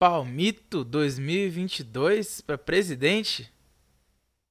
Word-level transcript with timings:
Palmito 0.00 0.82
2022 0.82 2.40
para 2.40 2.56
presidente? 2.56 3.52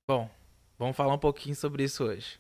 Bom, 0.08 0.30
vamos 0.78 0.96
falar 0.96 1.16
um 1.16 1.18
pouquinho 1.18 1.56
sobre 1.56 1.84
isso 1.84 2.04
hoje. 2.04 2.40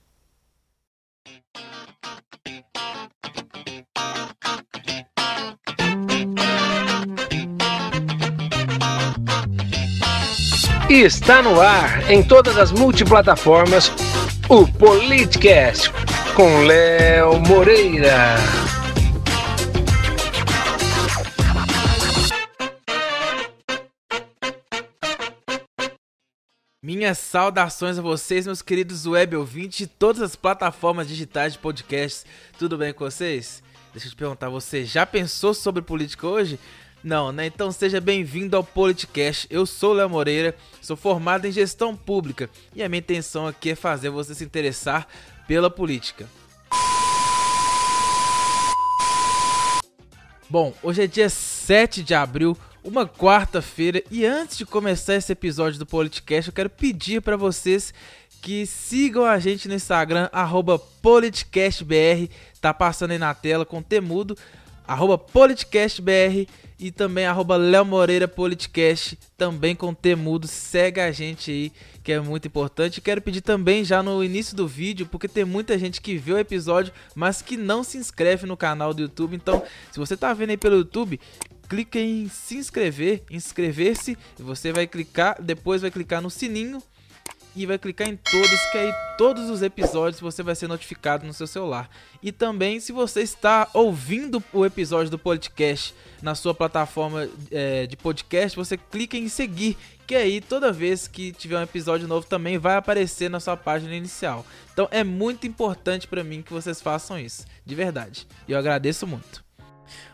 E 10.87 11.01
está 11.01 11.41
no 11.41 11.59
ar 11.59 12.11
em 12.11 12.21
todas 12.21 12.57
as 12.57 12.71
multiplataformas 12.71 13.91
o 14.47 14.71
Politcast 14.71 15.89
com 16.35 16.61
Léo 16.61 17.39
Moreira. 17.39 18.68
Minhas 26.89 27.19
saudações 27.19 27.99
a 27.99 28.01
vocês, 28.01 28.47
meus 28.47 28.63
queridos 28.63 29.05
web 29.05 29.35
ouvintes 29.35 29.77
de 29.77 29.85
todas 29.85 30.23
as 30.23 30.35
plataformas 30.35 31.07
digitais 31.07 31.53
de 31.53 31.59
podcasts. 31.59 32.25
Tudo 32.57 32.79
bem 32.79 32.91
com 32.91 33.05
vocês? 33.05 33.61
Deixa 33.93 34.07
eu 34.07 34.09
te 34.09 34.15
perguntar, 34.15 34.49
você 34.49 34.83
já 34.83 35.05
pensou 35.05 35.53
sobre 35.53 35.83
política 35.83 36.25
hoje? 36.25 36.59
Não, 37.03 37.31
né? 37.31 37.45
Então 37.45 37.71
seja 37.71 38.01
bem-vindo 38.01 38.57
ao 38.57 38.63
Politicast. 38.63 39.45
Eu 39.51 39.67
sou 39.67 39.93
Léo 39.93 40.09
Moreira, 40.09 40.55
sou 40.81 40.97
formado 40.97 41.45
em 41.45 41.51
gestão 41.51 41.95
pública 41.95 42.49
e 42.73 42.81
a 42.81 42.89
minha 42.89 43.01
intenção 43.01 43.45
aqui 43.45 43.69
é 43.69 43.75
fazer 43.75 44.09
você 44.09 44.33
se 44.33 44.43
interessar 44.43 45.07
pela 45.47 45.69
política. 45.69 46.27
Bom, 50.49 50.73
hoje 50.81 51.03
é 51.03 51.07
dia 51.07 51.29
7 51.29 52.01
de 52.01 52.15
abril, 52.15 52.57
uma 52.83 53.07
quarta-feira, 53.07 54.01
e 54.09 54.25
antes 54.25 54.57
de 54.57 54.65
começar 54.65 55.15
esse 55.15 55.31
episódio 55.31 55.77
do 55.77 55.85
Politicast, 55.85 56.49
eu 56.49 56.53
quero 56.53 56.69
pedir 56.69 57.21
para 57.21 57.35
vocês 57.37 57.93
que 58.41 58.65
sigam 58.65 59.25
a 59.25 59.37
gente 59.37 59.67
no 59.67 59.73
Instagram, 59.73 60.29
PoliticastBR, 61.01 62.29
tá 62.61 62.73
passando 62.73 63.11
aí 63.11 63.17
na 63.17 63.33
tela 63.33 63.65
com 63.65 63.81
temudo, 63.81 64.37
PoliticastBR 65.33 66.47
e 66.79 66.89
também 66.91 67.25
arroba 67.25 67.57
Léo 67.57 67.83
Moreira 67.85 68.31
também 69.37 69.75
com 69.75 69.93
temudo, 69.93 70.47
segue 70.47 71.01
a 71.01 71.11
gente 71.11 71.51
aí, 71.51 71.71
que 72.01 72.13
é 72.13 72.19
muito 72.21 72.47
importante. 72.47 73.01
Quero 73.01 73.21
pedir 73.21 73.41
também 73.41 73.83
já 73.83 74.01
no 74.01 74.23
início 74.23 74.55
do 74.55 74.65
vídeo, 74.65 75.05
porque 75.05 75.27
tem 75.27 75.43
muita 75.43 75.77
gente 75.77 75.99
que 75.99 76.15
vê 76.17 76.31
o 76.31 76.39
episódio, 76.39 76.93
mas 77.13 77.41
que 77.41 77.57
não 77.57 77.83
se 77.83 77.97
inscreve 77.97 78.47
no 78.47 78.55
canal 78.55 78.93
do 78.93 79.01
YouTube. 79.01 79.35
Então, 79.35 79.61
se 79.91 79.99
você 79.99 80.15
tá 80.15 80.33
vendo 80.33 80.51
aí 80.51 80.57
pelo 80.57 80.77
YouTube, 80.77 81.19
clica 81.69 81.99
em 81.99 82.27
se 82.27 82.57
inscrever, 82.57 83.23
inscrever-se, 83.29 84.17
você 84.37 84.73
vai 84.73 84.87
clicar, 84.87 85.39
depois 85.39 85.81
vai 85.81 85.91
clicar 85.91 86.21
no 86.21 86.29
sininho 86.29 86.81
e 87.55 87.65
vai 87.65 87.77
clicar 87.77 88.07
em 88.07 88.15
todos, 88.15 88.59
que 88.71 88.77
aí 88.77 88.93
todos 89.17 89.49
os 89.49 89.61
episódios 89.61 90.21
você 90.21 90.41
vai 90.41 90.55
ser 90.55 90.67
notificado 90.67 91.25
no 91.25 91.33
seu 91.33 91.47
celular. 91.47 91.89
E 92.21 92.31
também, 92.31 92.79
se 92.79 92.91
você 92.91 93.21
está 93.21 93.67
ouvindo 93.73 94.43
o 94.53 94.65
episódio 94.65 95.11
do 95.11 95.19
podcast 95.19 95.93
na 96.21 96.35
sua 96.35 96.53
plataforma 96.53 97.27
é, 97.51 97.85
de 97.85 97.97
podcast, 97.97 98.55
você 98.55 98.77
clica 98.77 99.17
em 99.17 99.27
seguir, 99.27 99.77
que 100.07 100.15
aí 100.15 100.41
toda 100.41 100.71
vez 100.71 101.07
que 101.07 101.31
tiver 101.31 101.57
um 101.59 101.63
episódio 101.63 102.07
novo 102.07 102.25
também 102.27 102.57
vai 102.57 102.75
aparecer 102.75 103.29
na 103.29 103.39
sua 103.39 103.57
página 103.57 103.95
inicial. 103.95 104.45
Então 104.73 104.87
é 104.91 105.03
muito 105.03 105.45
importante 105.45 106.07
para 106.07 106.23
mim 106.23 106.41
que 106.41 106.53
vocês 106.53 106.81
façam 106.81 107.19
isso, 107.19 107.45
de 107.65 107.75
verdade. 107.75 108.27
E 108.47 108.51
eu 108.53 108.57
agradeço 108.57 109.05
muito. 109.05 109.48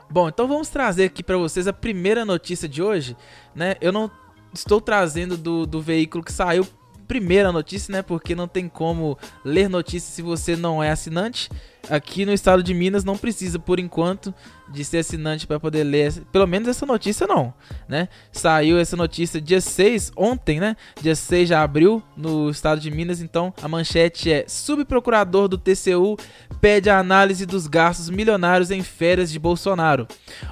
Bom, 0.09 0.29
então 0.29 0.47
vamos 0.47 0.69
trazer 0.69 1.05
aqui 1.05 1.23
para 1.23 1.37
vocês 1.37 1.67
a 1.67 1.73
primeira 1.73 2.23
notícia 2.23 2.69
de 2.69 2.81
hoje, 2.81 3.17
né? 3.53 3.75
Eu 3.81 3.91
não 3.91 4.09
estou 4.53 4.79
trazendo 4.79 5.35
do, 5.35 5.65
do 5.65 5.81
veículo 5.81 6.23
que 6.23 6.31
saiu 6.31 6.65
primeira 7.07 7.51
notícia, 7.51 7.91
né? 7.91 8.01
Porque 8.01 8.35
não 8.35 8.47
tem 8.47 8.67
como 8.67 9.17
ler 9.43 9.69
notícias 9.69 10.13
se 10.13 10.21
você 10.21 10.55
não 10.55 10.83
é 10.83 10.91
assinante. 10.91 11.49
Aqui 11.89 12.25
no 12.25 12.33
estado 12.33 12.63
de 12.63 12.73
Minas 12.73 13.03
não 13.03 13.17
precisa, 13.17 13.59
por 13.59 13.79
enquanto, 13.79 14.33
de 14.67 14.83
ser 14.83 14.99
assinante 14.99 15.45
para 15.45 15.59
poder 15.59 15.83
ler, 15.83 16.11
pelo 16.31 16.47
menos 16.47 16.67
essa 16.67 16.85
notícia 16.85 17.27
não, 17.27 17.53
né? 17.87 18.09
Saiu 18.31 18.79
essa 18.79 18.95
notícia 18.95 19.39
dia 19.39 19.61
6, 19.61 20.11
ontem, 20.15 20.59
né? 20.59 20.75
Dia 21.01 21.15
6 21.15 21.47
de 21.47 21.53
abril, 21.53 22.01
no 22.17 22.49
estado 22.49 22.81
de 22.81 22.89
Minas, 22.89 23.21
então 23.21 23.53
a 23.61 23.67
manchete 23.67 24.31
é: 24.31 24.45
Subprocurador 24.47 25.47
do 25.47 25.57
TCU 25.57 26.17
pede 26.59 26.89
a 26.89 26.97
análise 26.97 27.45
dos 27.45 27.67
gastos 27.67 28.09
milionários 28.09 28.71
em 28.71 28.81
férias 28.81 29.31
de 29.31 29.37
Bolsonaro. 29.37 30.07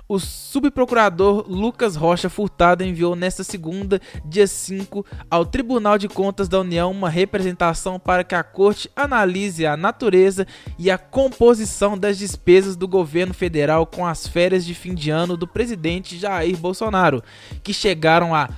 O 0.08 0.20
subprocurador 0.20 1.46
Lucas 1.48 1.96
Rocha 1.96 2.30
Furtado 2.30 2.84
enviou 2.84 3.16
nesta 3.16 3.44
segunda, 3.44 4.00
dia 4.24 4.46
5, 4.46 5.06
ao 5.30 5.46
Tribunal 5.46 5.98
de 5.98 6.08
Contas 6.08 6.48
da 6.48 6.60
União 6.60 6.92
uma 6.92 7.10
representação 7.10 8.00
para 8.00 8.24
que 8.24 8.36
a 8.36 8.44
corte 8.44 8.90
analise 8.96 9.66
a 9.66 9.76
natureza 9.76 10.46
e 10.78 10.92
a 10.92 10.98
composição 11.24 11.98
das 11.98 12.18
despesas 12.18 12.76
do 12.76 12.86
governo 12.86 13.34
federal 13.34 13.86
com 13.86 14.06
as 14.06 14.28
férias 14.28 14.66
de 14.66 14.76
fim 14.76 14.94
de 14.94 15.10
ano 15.10 15.38
do 15.38 15.48
presidente 15.48 16.18
Jair 16.18 16.58
Bolsonaro, 16.58 17.24
que 17.64 17.74
chegaram 17.74 18.36
a, 18.36 18.50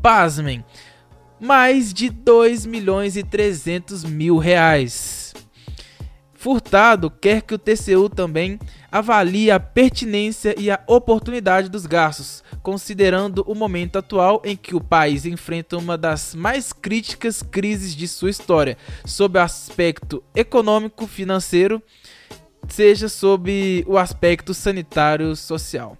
pasmem, 0.00 0.64
mais 1.40 1.92
de 1.92 2.08
2 2.08 2.64
milhões 2.64 3.16
e 3.16 3.24
300 3.24 4.04
mil 4.04 4.38
reais. 4.38 5.21
Furtado 6.42 7.08
quer 7.08 7.42
que 7.42 7.54
o 7.54 7.58
TCU 7.58 8.08
também 8.08 8.58
avalie 8.90 9.48
a 9.48 9.60
pertinência 9.60 10.52
e 10.58 10.72
a 10.72 10.82
oportunidade 10.88 11.68
dos 11.68 11.86
gastos, 11.86 12.42
considerando 12.64 13.44
o 13.46 13.54
momento 13.54 13.96
atual 13.96 14.42
em 14.44 14.56
que 14.56 14.74
o 14.74 14.80
país 14.80 15.24
enfrenta 15.24 15.78
uma 15.78 15.96
das 15.96 16.34
mais 16.34 16.72
críticas 16.72 17.44
crises 17.44 17.94
de 17.94 18.08
sua 18.08 18.28
história, 18.28 18.76
sob 19.04 19.38
o 19.38 19.40
aspecto 19.40 20.20
econômico, 20.34 21.06
financeiro 21.06 21.80
seja 22.68 23.08
sob 23.08 23.84
o 23.86 23.96
aspecto 23.96 24.52
sanitário 24.52 25.36
social. 25.36 25.96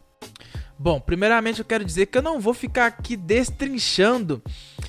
Bom, 0.76 0.98
primeiramente 0.98 1.60
eu 1.60 1.64
quero 1.64 1.84
dizer 1.84 2.06
que 2.06 2.19
eu 2.19 2.22
não 2.22 2.41
vou 2.41 2.52
ficar 2.52 2.86
aqui 2.86 3.16
destrinchando 3.16 4.42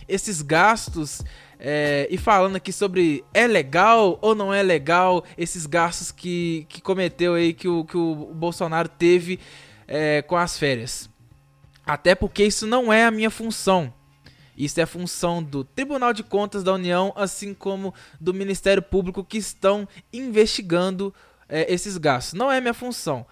esses 0.08 0.42
gastos 0.42 1.22
é, 1.66 2.09
e 2.12 2.18
falando 2.18 2.57
aqui 2.57 2.74
sobre 2.74 3.24
é 3.34 3.47
legal 3.47 4.19
ou 4.22 4.35
não 4.35 4.53
é 4.53 4.62
legal 4.62 5.24
esses 5.38 5.66
gastos 5.66 6.12
que, 6.12 6.66
que 6.68 6.81
cometeu 6.81 7.35
aí, 7.35 7.53
que 7.53 7.69
o, 7.69 7.85
que 7.85 7.96
o 7.96 8.34
Bolsonaro 8.34 8.90
teve 8.90 9.40
é, 9.88 10.22
com 10.22 10.35
as 10.35 10.59
férias. 10.59 11.09
Até 11.85 12.16
porque 12.16 12.44
isso 12.44 12.68
não 12.68 12.91
é 12.91 13.06
a 13.06 13.12
minha 13.12 13.29
função. 13.29 13.94
Isso 14.57 14.81
é 14.81 14.85
função 14.85 15.41
do 15.41 15.63
Tribunal 15.63 16.12
de 16.12 16.22
Contas 16.22 16.63
da 16.63 16.74
União, 16.74 17.13
assim 17.16 17.53
como 17.53 17.94
do 18.19 18.34
Ministério 18.34 18.84
Público, 18.84 19.24
que 19.24 19.38
estão 19.38 19.88
investigando 20.12 21.13
é, 21.47 21.74
esses 21.74 21.97
gastos. 21.97 22.34
Não 22.34 22.51
é 22.51 22.59
minha 22.59 22.74
função. 22.74 23.25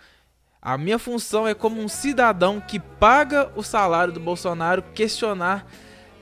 A 0.62 0.78
minha 0.78 0.98
função 0.98 1.46
é 1.46 1.54
como 1.54 1.82
um 1.82 1.90
cidadão 1.90 2.62
que 2.62 2.80
paga 2.80 3.52
o 3.58 3.62
salário 3.62 4.14
do 4.14 4.22
Bolsonaro 4.22 4.84
questionar. 4.96 5.68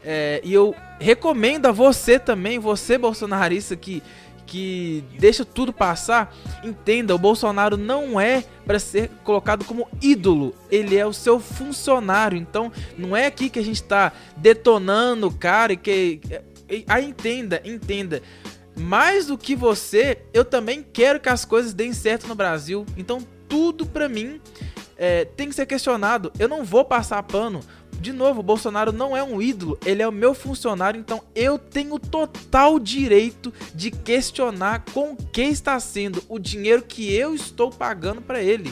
É, 0.03 0.41
e 0.43 0.53
eu 0.53 0.75
recomendo 0.99 1.65
a 1.65 1.71
você 1.71 2.17
também, 2.17 2.57
você 2.59 2.97
bolsonarista 2.97 3.75
que, 3.75 4.01
que 4.45 5.03
deixa 5.17 5.43
tudo 5.43 5.73
passar, 5.73 6.35
entenda, 6.63 7.13
o 7.13 7.17
Bolsonaro 7.17 7.77
não 7.77 8.19
é 8.19 8.43
para 8.65 8.79
ser 8.79 9.09
colocado 9.23 9.65
como 9.65 9.87
ídolo, 10.01 10.55
ele 10.71 10.95
é 10.95 11.05
o 11.05 11.13
seu 11.13 11.39
funcionário. 11.39 12.37
Então, 12.37 12.71
não 12.97 13.15
é 13.15 13.25
aqui 13.25 13.49
que 13.49 13.59
a 13.59 13.63
gente 13.63 13.81
está 13.81 14.11
detonando 14.37 15.27
o 15.27 15.33
cara 15.33 15.73
e 15.73 15.77
que. 15.77 16.21
Aí 16.87 17.05
entenda, 17.05 17.59
entenda 17.65 18.21
mais 18.79 19.27
do 19.27 19.37
que 19.37 19.55
você, 19.55 20.19
eu 20.33 20.45
também 20.45 20.83
quero 20.93 21.19
que 21.19 21.29
as 21.29 21.43
coisas 21.43 21.73
deem 21.73 21.93
certo 21.93 22.27
no 22.27 22.35
Brasil. 22.35 22.85
Então, 22.95 23.19
tudo 23.47 23.85
pra 23.85 24.07
mim 24.07 24.39
é, 24.97 25.25
tem 25.25 25.49
que 25.49 25.55
ser 25.55 25.65
questionado. 25.65 26.31
Eu 26.39 26.47
não 26.47 26.63
vou 26.63 26.85
passar 26.85 27.21
pano. 27.23 27.61
De 27.93 28.13
novo, 28.13 28.39
o 28.39 28.43
Bolsonaro 28.43 28.93
não 28.93 29.15
é 29.15 29.21
um 29.21 29.41
ídolo, 29.41 29.77
ele 29.85 30.01
é 30.01 30.07
o 30.07 30.11
meu 30.11 30.33
funcionário, 30.33 30.99
então 30.99 31.21
eu 31.35 31.59
tenho 31.59 31.99
total 31.99 32.79
direito 32.79 33.53
de 33.75 33.91
questionar 33.91 34.85
com 34.93 35.15
que 35.15 35.41
está 35.41 35.77
sendo 35.79 36.23
o 36.29 36.39
dinheiro 36.39 36.81
que 36.81 37.13
eu 37.13 37.35
estou 37.35 37.69
pagando 37.69 38.21
para 38.21 38.41
ele. 38.41 38.71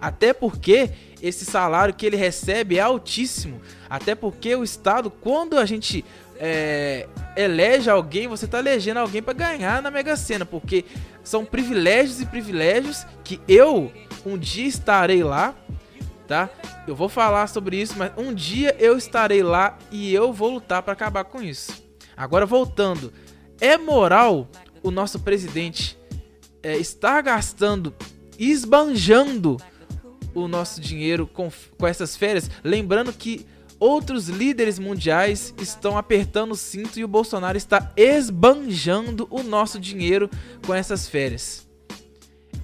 Até 0.00 0.32
porque 0.32 0.90
esse 1.22 1.44
salário 1.44 1.94
que 1.94 2.06
ele 2.06 2.16
recebe 2.16 2.78
é 2.78 2.80
altíssimo. 2.80 3.60
Até 3.88 4.14
porque 4.14 4.54
o 4.54 4.62
Estado, 4.62 5.10
quando 5.10 5.58
a 5.58 5.64
gente 5.64 6.04
é, 6.36 7.08
elege 7.36 7.90
alguém, 7.90 8.28
você 8.28 8.44
está 8.44 8.58
elegendo 8.58 8.98
alguém 8.98 9.22
para 9.22 9.32
ganhar 9.32 9.82
na 9.82 9.90
Mega 9.90 10.16
Sena, 10.16 10.44
porque 10.44 10.84
são 11.24 11.44
privilégios 11.44 12.20
e 12.20 12.26
privilégios 12.26 13.04
que 13.24 13.40
eu 13.48 13.92
um 14.24 14.38
dia 14.38 14.66
estarei 14.66 15.22
lá, 15.22 15.54
tá? 16.28 16.50
Eu 16.86 16.94
vou 16.94 17.08
falar 17.08 17.48
sobre 17.48 17.80
isso, 17.80 17.94
mas 17.96 18.12
um 18.16 18.32
dia 18.32 18.76
eu 18.78 18.96
estarei 18.96 19.42
lá 19.42 19.76
e 19.90 20.14
eu 20.14 20.32
vou 20.32 20.52
lutar 20.52 20.82
para 20.82 20.92
acabar 20.92 21.24
com 21.24 21.42
isso. 21.42 21.82
Agora 22.16 22.44
voltando, 22.44 23.12
é 23.60 23.76
moral 23.76 24.48
o 24.82 24.90
nosso 24.90 25.18
presidente 25.18 25.98
é, 26.62 26.76
estar 26.76 27.22
gastando, 27.22 27.94
esbanjando 28.38 29.56
o 30.34 30.46
nosso 30.46 30.80
dinheiro 30.80 31.26
com, 31.26 31.50
com 31.78 31.86
essas 31.86 32.16
férias, 32.16 32.50
lembrando 32.62 33.12
que 33.12 33.46
outros 33.80 34.28
líderes 34.28 34.78
mundiais 34.78 35.54
estão 35.60 35.96
apertando 35.96 36.52
o 36.52 36.56
cinto 36.56 36.98
e 36.98 37.04
o 37.04 37.08
Bolsonaro 37.08 37.56
está 37.56 37.92
esbanjando 37.96 39.26
o 39.30 39.42
nosso 39.42 39.80
dinheiro 39.80 40.28
com 40.66 40.74
essas 40.74 41.08
férias. 41.08 41.67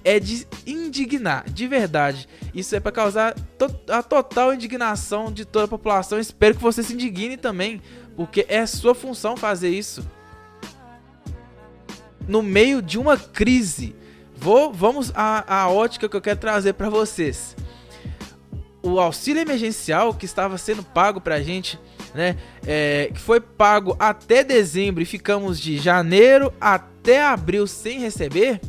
É 0.04 0.20
de 0.20 0.46
indignar, 0.66 1.48
de 1.48 1.66
verdade. 1.66 2.28
Isso 2.54 2.76
é 2.76 2.80
para 2.80 2.92
causar 2.92 3.34
to 3.58 3.74
a 3.88 4.02
total 4.02 4.52
indignação 4.52 5.32
de 5.32 5.44
toda 5.44 5.64
a 5.64 5.68
população. 5.68 6.20
Espero 6.20 6.54
que 6.54 6.62
você 6.62 6.82
se 6.82 6.92
indigne 6.92 7.36
também, 7.36 7.80
porque 8.14 8.44
é 8.48 8.66
sua 8.66 8.94
função 8.94 9.36
fazer 9.36 9.70
isso. 9.70 10.06
No 12.28 12.42
meio 12.42 12.82
de 12.82 12.98
uma 12.98 13.16
crise, 13.16 13.96
vou 14.36 14.72
vamos 14.72 15.10
à, 15.14 15.62
à 15.62 15.68
ótica 15.70 16.08
que 16.08 16.16
eu 16.16 16.20
quero 16.20 16.38
trazer 16.38 16.74
para 16.74 16.90
vocês 16.90 17.56
o 18.84 19.00
auxílio 19.00 19.40
emergencial 19.40 20.12
que 20.12 20.26
estava 20.26 20.58
sendo 20.58 20.82
pago 20.82 21.18
para 21.18 21.36
a 21.36 21.42
gente, 21.42 21.80
né? 22.14 22.36
É, 22.66 23.10
que 23.12 23.18
foi 23.18 23.40
pago 23.40 23.96
até 23.98 24.44
dezembro 24.44 25.02
e 25.02 25.06
ficamos 25.06 25.58
de 25.58 25.78
janeiro 25.78 26.52
até 26.60 27.24
abril 27.24 27.66
sem 27.66 27.98
receber. 27.98 28.60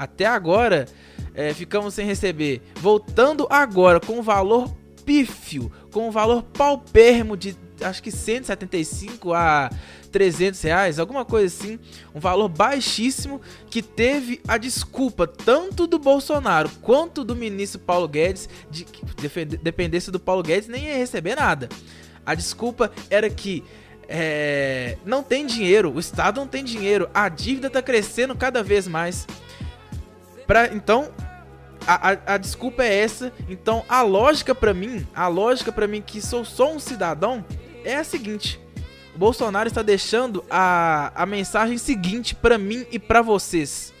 Até 0.00 0.24
agora 0.24 0.86
é, 1.34 1.52
ficamos 1.52 1.92
sem 1.92 2.06
receber. 2.06 2.62
Voltando 2.76 3.46
agora 3.50 4.00
com 4.00 4.18
o 4.18 4.22
valor 4.22 4.74
pífio, 5.04 5.70
com 5.92 6.08
o 6.08 6.10
valor 6.10 6.42
paupérrimo 6.42 7.36
de 7.36 7.54
acho 7.82 8.02
que 8.02 8.10
175 8.10 9.34
a 9.34 9.70
300 10.10 10.62
reais, 10.62 10.98
alguma 10.98 11.22
coisa 11.22 11.54
assim, 11.54 11.78
um 12.14 12.18
valor 12.18 12.48
baixíssimo 12.48 13.42
que 13.68 13.82
teve 13.82 14.40
a 14.48 14.56
desculpa 14.56 15.26
tanto 15.26 15.86
do 15.86 15.98
Bolsonaro 15.98 16.70
quanto 16.80 17.22
do 17.22 17.36
ministro 17.36 17.78
Paulo 17.78 18.08
Guedes 18.08 18.48
de 18.70 18.86
que 18.86 19.04
dependesse 19.58 20.10
do 20.10 20.18
Paulo 20.18 20.42
Guedes 20.42 20.66
nem 20.66 20.86
ia 20.86 20.96
receber 20.96 21.36
nada. 21.36 21.68
A 22.24 22.34
desculpa 22.34 22.90
era 23.10 23.28
que 23.28 23.62
é, 24.08 24.96
não 25.04 25.22
tem 25.22 25.44
dinheiro, 25.44 25.92
o 25.94 26.00
Estado 26.00 26.40
não 26.40 26.46
tem 26.46 26.64
dinheiro, 26.64 27.10
a 27.12 27.28
dívida 27.28 27.66
está 27.66 27.82
crescendo 27.82 28.34
cada 28.34 28.62
vez 28.62 28.88
mais. 28.88 29.26
Pra, 30.50 30.66
então, 30.74 31.12
a, 31.86 32.10
a, 32.10 32.34
a, 32.34 32.36
desculpa 32.36 32.82
é 32.82 32.92
essa. 32.92 33.32
Então, 33.48 33.84
a 33.88 34.02
lógica 34.02 34.52
para 34.52 34.74
mim, 34.74 35.06
a 35.14 35.28
lógica 35.28 35.70
para 35.70 35.86
mim 35.86 36.02
que 36.02 36.20
sou 36.20 36.44
só 36.44 36.72
um 36.72 36.80
cidadão, 36.80 37.44
é 37.84 37.94
a 37.94 38.02
seguinte: 38.02 38.60
o 39.14 39.18
Bolsonaro 39.18 39.68
está 39.68 39.80
deixando 39.80 40.44
a, 40.50 41.12
a 41.14 41.24
mensagem 41.24 41.78
seguinte 41.78 42.34
para 42.34 42.58
mim 42.58 42.84
e 42.90 42.98
para 42.98 43.22
vocês. 43.22 43.94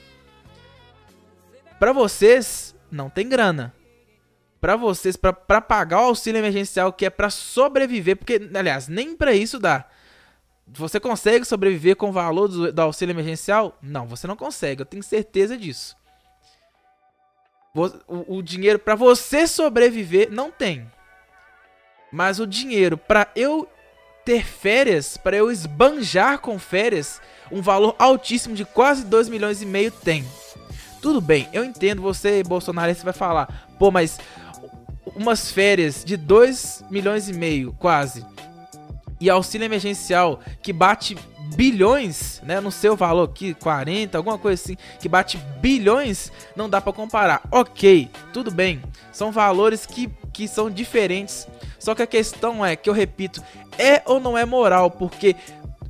Para 1.78 1.92
vocês 1.92 2.74
não 2.90 3.08
tem 3.08 3.28
grana. 3.28 3.72
Para 4.60 4.74
vocês 4.74 5.14
para 5.16 5.60
pagar 5.60 6.00
o 6.00 6.06
auxílio 6.06 6.40
emergencial 6.40 6.92
que 6.92 7.06
é 7.06 7.10
para 7.10 7.30
sobreviver, 7.30 8.16
porque 8.16 8.50
aliás, 8.52 8.88
nem 8.88 9.14
para 9.14 9.32
isso 9.32 9.60
dá. 9.60 9.86
Você 10.66 10.98
consegue 10.98 11.44
sobreviver 11.44 11.94
com 11.94 12.08
o 12.08 12.12
valor 12.12 12.48
do, 12.48 12.72
do 12.72 12.82
auxílio 12.82 13.12
emergencial? 13.12 13.78
Não, 13.80 14.04
você 14.04 14.26
não 14.26 14.34
consegue, 14.34 14.82
eu 14.82 14.86
tenho 14.86 15.04
certeza 15.04 15.56
disso. 15.56 15.99
O, 17.74 18.38
o 18.38 18.42
dinheiro 18.42 18.78
para 18.78 18.94
você 18.94 19.46
sobreviver 19.46 20.30
não 20.30 20.50
tem. 20.50 20.90
Mas 22.12 22.40
o 22.40 22.46
dinheiro 22.46 22.96
para 22.98 23.28
eu 23.36 23.68
ter 24.24 24.44
férias, 24.44 25.16
para 25.16 25.36
eu 25.36 25.50
esbanjar 25.50 26.40
com 26.40 26.58
férias, 26.58 27.20
um 27.50 27.62
valor 27.62 27.94
altíssimo 27.98 28.54
de 28.54 28.64
quase 28.64 29.04
2 29.04 29.28
milhões 29.28 29.62
e 29.62 29.66
meio 29.66 29.90
tem. 29.90 30.24
Tudo 31.00 31.20
bem, 31.20 31.48
eu 31.52 31.64
entendo 31.64 32.02
você, 32.02 32.42
Bolsonaro, 32.42 32.94
você 32.94 33.04
vai 33.04 33.12
falar, 33.12 33.68
pô, 33.78 33.90
mas 33.90 34.18
umas 35.16 35.50
férias 35.50 36.04
de 36.04 36.16
2 36.16 36.84
milhões 36.90 37.28
e 37.28 37.32
meio, 37.32 37.72
quase, 37.78 38.24
e 39.20 39.30
auxílio 39.30 39.64
emergencial 39.64 40.40
que 40.62 40.72
bate 40.72 41.16
bilhões, 41.54 42.40
né, 42.42 42.60
no 42.60 42.70
seu 42.70 42.96
valor 42.96 43.28
aqui, 43.28 43.54
40, 43.54 44.16
alguma 44.16 44.38
coisa 44.38 44.62
assim, 44.62 44.76
que 44.98 45.08
bate 45.08 45.36
bilhões, 45.60 46.32
não 46.54 46.68
dá 46.68 46.80
para 46.80 46.92
comparar. 46.92 47.42
OK, 47.50 48.10
tudo 48.32 48.50
bem. 48.50 48.82
São 49.12 49.32
valores 49.32 49.86
que, 49.86 50.10
que 50.32 50.46
são 50.46 50.70
diferentes. 50.70 51.46
Só 51.78 51.94
que 51.94 52.02
a 52.02 52.06
questão 52.06 52.64
é 52.64 52.76
que 52.76 52.88
eu 52.88 52.94
repito, 52.94 53.42
é 53.78 54.02
ou 54.06 54.20
não 54.20 54.36
é 54.36 54.44
moral? 54.44 54.90
Porque 54.90 55.34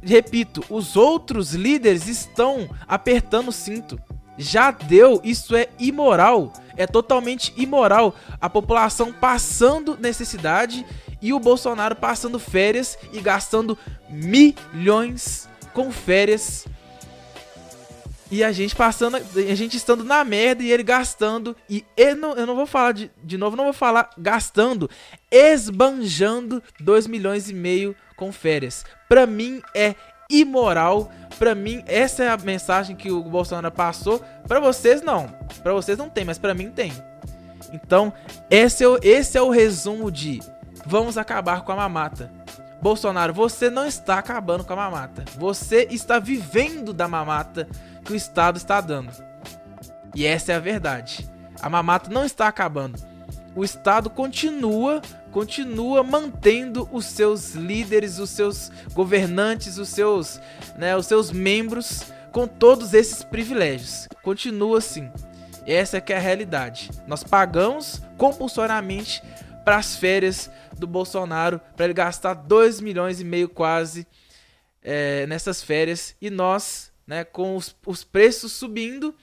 repito, 0.03 0.65
os 0.71 0.97
outros 0.97 1.53
líderes 1.53 2.07
estão 2.07 2.69
apertando 2.89 3.49
o 3.49 3.53
cinto. 3.53 4.01
Já 4.39 4.71
deu, 4.71 5.21
isso 5.23 5.55
é 5.55 5.69
imoral. 5.79 6.53
É 6.77 6.87
totalmente 6.87 7.53
imoral. 7.57 8.15
A 8.41 8.49
população 8.49 9.13
passando 9.13 9.99
necessidade 10.01 10.87
e 11.21 11.33
o 11.35 11.39
Bolsonaro 11.39 11.95
passando 11.95 12.39
férias 12.39 12.97
e 13.13 13.21
gastando 13.21 13.77
milhões 14.09 15.50
com 15.73 15.91
férias. 15.91 16.67
E 18.31 18.45
a 18.45 18.53
gente 18.53 18.77
passando, 18.77 19.17
a 19.17 19.55
gente 19.55 19.77
estando 19.77 20.05
na 20.05 20.23
merda 20.23 20.63
e 20.63 20.71
ele 20.71 20.85
gastando. 20.85 21.57
E 21.69 21.85
eu 21.97 22.15
não, 22.15 22.35
eu 22.35 22.47
não 22.47 22.55
vou 22.55 22.67
falar 22.67 22.93
de, 22.93 23.11
de 23.23 23.37
novo, 23.37 23.57
não 23.57 23.65
vou 23.65 23.73
falar 23.73 24.11
gastando, 24.17 24.89
esbanjando 25.31 26.63
2 26.79 27.09
milhões 27.09 27.51
e 27.51 27.55
meio 27.55 27.97
com 28.17 28.31
férias. 28.31 28.85
Pra 29.09 29.27
mim 29.27 29.61
é 29.75 29.97
imoral. 30.31 31.11
Pra 31.39 31.55
mim, 31.55 31.83
essa 31.87 32.23
é 32.23 32.29
a 32.29 32.37
mensagem 32.37 32.95
que 32.95 33.11
o 33.11 33.23
Bolsonaro 33.23 33.75
passou. 33.75 34.21
Pra 34.47 34.61
vocês, 34.61 35.03
não. 35.03 35.27
Pra 35.63 35.73
vocês 35.73 35.99
não 35.99 36.09
tem, 36.09 36.25
mas 36.25 36.39
pra 36.39 36.55
mim 36.55 36.71
tem. 36.71 36.93
Então, 37.73 38.13
esse 38.49 38.85
é 38.85 38.89
o, 38.89 38.99
esse 39.03 39.37
é 39.37 39.43
o 39.43 39.51
resumo 39.51 40.11
de 40.11 40.41
vamos 40.87 41.19
acabar 41.19 41.63
com 41.63 41.73
a 41.73 41.77
mamata. 41.77 42.40
Bolsonaro, 42.81 43.35
você 43.35 43.69
não 43.69 43.87
está 43.87 44.19
acabando 44.19 44.65
com 44.65 44.73
a 44.73 44.77
mamata. 44.77 45.25
Você 45.37 45.87
está 45.91 46.19
vivendo 46.19 46.93
da 46.93 47.07
mamata 47.07 47.69
que 48.05 48.13
o 48.13 48.17
Estado 48.17 48.57
está 48.57 48.81
dando. 48.81 49.13
E 50.15 50.27
essa 50.27 50.53
é 50.53 50.55
a 50.55 50.61
verdade. 50.61 51.29
A 51.61 51.69
mamata 51.69 52.11
não 52.11 52.25
está 52.25 52.49
acabando. 52.49 52.99
O 53.55 53.65
Estado 53.65 54.09
continua, 54.09 55.03
continua 55.31 56.03
mantendo 56.03 56.89
os 56.91 57.05
seus 57.05 57.55
líderes, 57.55 58.19
os 58.19 58.31
seus 58.31 58.71
governantes, 58.95 59.77
os 59.77 59.89
seus, 59.89 60.41
né, 60.77 60.97
os 60.97 61.07
seus 61.07 61.31
membros 61.31 62.05
com 62.33 62.47
todos 62.47 62.95
esses 62.95 63.23
privilégios. 63.23 64.09
Continua 64.23 64.79
assim. 64.79 65.11
Essa 65.67 65.99
é 65.99 66.01
que 66.01 66.13
é 66.13 66.17
a 66.17 66.21
realidade. 66.21 66.91
Nós 67.07 67.23
pagamos 67.23 68.01
compulsoriamente 68.17 69.23
para 69.65 69.77
as 69.77 69.97
férias 69.97 70.51
do 70.79 70.87
Bolsonaro, 70.87 71.61
para 71.77 71.85
ele 71.87 71.95
gastar 71.95 72.35
2 72.35 72.81
milhões 72.81 73.21
e 73.21 73.25
meio 73.25 73.49
quase 73.49 74.07
é, 74.83 75.27
nessas 75.27 75.63
férias. 75.63 76.17
E 76.21 76.31
nós, 76.31 76.93
né, 77.07 77.25
com 77.25 77.57
os, 77.57 77.75
os 77.87 78.05
preços 78.05 78.53
subindo 78.53 79.15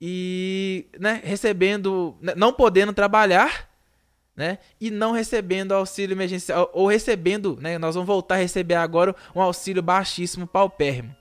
e 0.00 0.86
né, 0.98 1.20
recebendo, 1.24 2.16
né, 2.20 2.34
não 2.36 2.52
podendo 2.52 2.92
trabalhar, 2.92 3.70
né, 4.34 4.58
e 4.80 4.90
não 4.90 5.12
recebendo 5.12 5.72
auxílio 5.72 6.14
emergencial, 6.14 6.70
ou 6.72 6.88
recebendo, 6.88 7.58
né, 7.60 7.78
nós 7.78 7.94
vamos 7.94 8.06
voltar 8.06 8.36
a 8.36 8.38
receber 8.38 8.74
agora 8.74 9.14
um 9.34 9.40
auxílio 9.40 9.82
baixíssimo, 9.82 10.46
paupérrimo. 10.46 11.14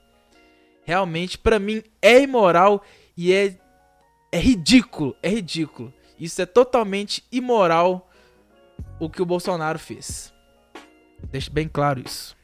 Realmente, 0.84 1.38
para 1.38 1.60
mim, 1.60 1.84
é 2.02 2.22
imoral 2.22 2.84
e 3.16 3.32
é, 3.34 3.56
é 4.32 4.40
ridículo, 4.40 5.16
é 5.22 5.30
ridículo. 5.30 5.94
Isso 6.20 6.42
é 6.42 6.46
totalmente 6.46 7.24
imoral 7.32 8.11
o 9.00 9.10
que 9.10 9.22
o 9.22 9.26
Bolsonaro 9.26 9.80
fez. 9.80 10.34
Deixe 11.32 11.50
bem 11.50 11.68
claro 11.68 12.00
isso. 12.00 12.36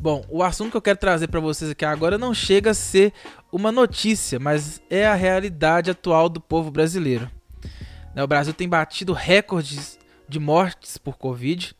Bom, 0.00 0.24
o 0.28 0.44
assunto 0.44 0.70
que 0.70 0.76
eu 0.76 0.82
quero 0.82 0.98
trazer 0.98 1.26
para 1.26 1.40
vocês 1.40 1.72
aqui 1.72 1.84
agora 1.84 2.16
não 2.16 2.32
chega 2.32 2.70
a 2.70 2.74
ser 2.74 3.12
uma 3.50 3.72
notícia, 3.72 4.38
mas 4.38 4.80
é 4.88 5.04
a 5.04 5.14
realidade 5.14 5.90
atual 5.90 6.28
do 6.28 6.40
povo 6.40 6.70
brasileiro. 6.70 7.28
Né, 8.14 8.22
o 8.22 8.26
Brasil 8.28 8.54
tem 8.54 8.68
batido 8.68 9.12
recordes 9.12 9.98
de 10.28 10.38
mortes 10.38 10.98
por 10.98 11.18
Covid. 11.18 11.74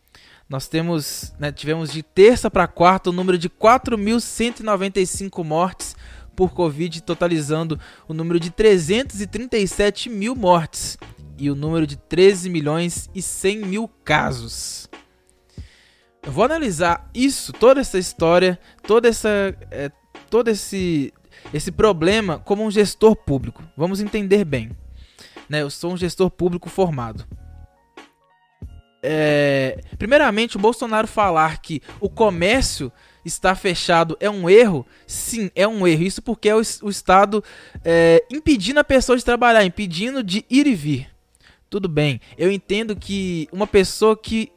Nós 0.49 0.67
temos, 0.67 1.33
né, 1.39 1.53
tivemos 1.53 1.93
de 1.93 2.03
terça 2.03 2.51
para 2.51 2.67
quarta 2.67 3.11
o 3.11 3.13
número 3.13 3.39
de 3.39 3.49
4.195 3.49 5.45
mortes 5.45 5.95
por 6.39 6.53
Covid, 6.53 7.03
totalizando 7.03 7.81
o 8.07 8.15
número 8.15 8.39
de 8.39 8.49
337 8.49 10.09
mil 10.09 10.37
mortes 10.37 10.97
e 11.37 11.51
o 11.51 11.57
número 11.57 11.85
de 11.85 11.97
13 11.97 12.49
milhões 12.49 13.11
e 13.13 13.21
100 13.21 13.59
mil 13.67 13.89
casos. 14.05 14.89
Eu 16.23 16.31
vou 16.31 16.45
analisar 16.45 17.11
isso, 17.13 17.53
toda 17.53 17.81
essa 17.81 17.99
história, 17.99 18.57
toda 18.85 19.09
essa, 19.09 19.29
é, 19.69 19.91
todo 20.31 20.47
esse, 20.47 21.13
esse 21.53 21.73
problema 21.73 22.39
como 22.39 22.65
um 22.65 22.71
gestor 22.71 23.17
público. 23.17 23.65
Vamos 23.77 24.01
entender 24.01 24.45
bem. 24.45 24.71
Né? 25.49 25.63
Eu 25.63 25.71
sou 25.71 25.93
um 25.93 25.97
gestor 25.97 26.31
público 26.31 26.69
formado. 26.69 27.27
É, 29.03 29.81
primeiramente, 29.99 30.57
o 30.57 30.61
Bolsonaro 30.61 31.09
falar 31.09 31.61
que 31.61 31.83
o 31.99 32.09
comércio 32.09 32.93
estar 33.29 33.55
fechado 33.55 34.17
é 34.21 34.29
um 34.29 34.49
erro? 34.49 34.87
Sim, 35.07 35.51
é 35.55 35.67
um 35.67 35.87
erro. 35.87 36.03
Isso 36.03 36.21
porque 36.23 36.49
é 36.49 36.55
o, 36.55 36.63
o 36.83 36.91
Estado 36.91 37.43
é, 37.85 38.25
impedindo 38.31 38.81
a 38.81 38.85
pessoa 38.85 39.17
de 39.17 39.25
trabalhar, 39.25 39.65
impedindo 39.65 40.23
de 40.23 40.45
ir 40.51 40.67
e 40.67 40.75
vir. 40.75 41.09
Tudo 41.71 41.89
bem, 41.89 42.21
eu 42.37 42.51
entendo 42.51 42.97
que 42.97 43.49
uma 43.53 43.67
pessoa 43.67 44.17
que 44.17 44.51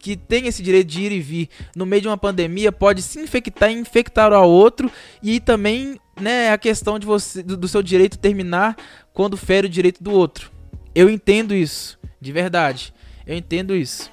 que 0.00 0.16
tem 0.16 0.46
esse 0.46 0.62
direito 0.62 0.86
de 0.86 1.02
ir 1.02 1.12
e 1.12 1.20
vir 1.20 1.48
no 1.76 1.84
meio 1.84 2.00
de 2.00 2.08
uma 2.08 2.16
pandemia 2.16 2.72
pode 2.72 3.02
se 3.02 3.20
infectar 3.20 3.70
e 3.70 3.74
infectar 3.74 4.32
ao 4.32 4.48
outro 4.48 4.90
e 5.22 5.38
também 5.38 6.00
né, 6.18 6.50
a 6.50 6.56
questão 6.56 6.98
de 6.98 7.06
você 7.06 7.42
do, 7.42 7.54
do 7.54 7.68
seu 7.68 7.82
direito 7.82 8.18
terminar 8.18 8.76
quando 9.12 9.36
fere 9.36 9.66
o 9.66 9.70
direito 9.70 10.02
do 10.02 10.10
outro. 10.10 10.50
Eu 10.94 11.10
entendo 11.10 11.54
isso, 11.54 11.98
de 12.18 12.32
verdade. 12.32 12.94
Eu 13.26 13.36
entendo 13.36 13.76
isso. 13.76 14.10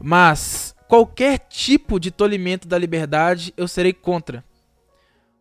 Mas 0.00 0.73
qualquer 0.88 1.38
tipo 1.38 1.98
de 1.98 2.10
tolimento 2.10 2.68
da 2.68 2.78
liberdade 2.78 3.52
eu 3.56 3.66
serei 3.66 3.92
contra. 3.92 4.44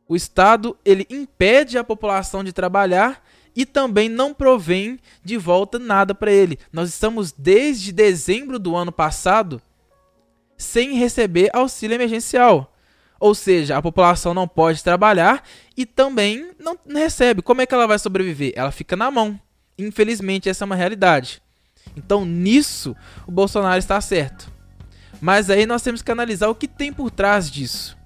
O 0.08 0.16
Estado 0.16 0.78
ele 0.84 1.08
impede 1.10 1.78
a 1.78 1.84
população 1.84 2.44
de 2.44 2.54
trabalhar 2.54 3.24
e 3.56 3.66
também 3.66 4.10
não 4.10 4.34
provém 4.34 5.00
de 5.24 5.38
volta 5.38 5.78
nada 5.80 6.14
para 6.14 6.32
ele. 6.32 6.60
Nós 6.72 6.90
estamos 6.90 7.32
desde 7.32 7.92
dezembro 7.92 8.60
do 8.60 8.76
ano 8.76 8.92
passado 8.92 9.62
sem 10.58 10.94
receber 10.94 11.50
auxílio 11.54 11.96
emergencial. 11.96 12.74
Ou 13.20 13.34
seja, 13.34 13.78
a 13.78 13.82
população 13.82 14.34
não 14.34 14.48
pode 14.48 14.84
trabalhar 14.84 15.44
e 15.78 15.86
também 15.86 16.52
não 16.60 16.78
recebe. 16.88 17.42
Como 17.42 17.62
é 17.62 17.66
que 17.66 17.74
ela 17.74 17.88
vai 17.88 17.98
sobreviver? 17.98 18.52
Ela 18.56 18.72
fica 18.72 18.96
na 18.98 19.10
mão. 19.10 19.40
Infelizmente, 19.78 20.50
essa 20.50 20.64
é 20.64 20.68
uma 20.68 20.76
realidade. 20.76 21.42
Então, 21.96 22.26
nisso, 22.26 22.96
o 23.26 23.32
Bolsonaro 23.32 23.80
está 23.80 24.00
certo. 24.02 24.53
Mas 25.22 25.50
aí 25.50 25.66
nós 25.66 25.82
temos 25.82 26.02
que 26.02 26.12
analisar 26.12 26.50
o 26.50 26.56
que 26.56 26.68
tem 26.68 26.92
por 26.92 27.10
trás 27.10 27.50
disso. 27.50 27.98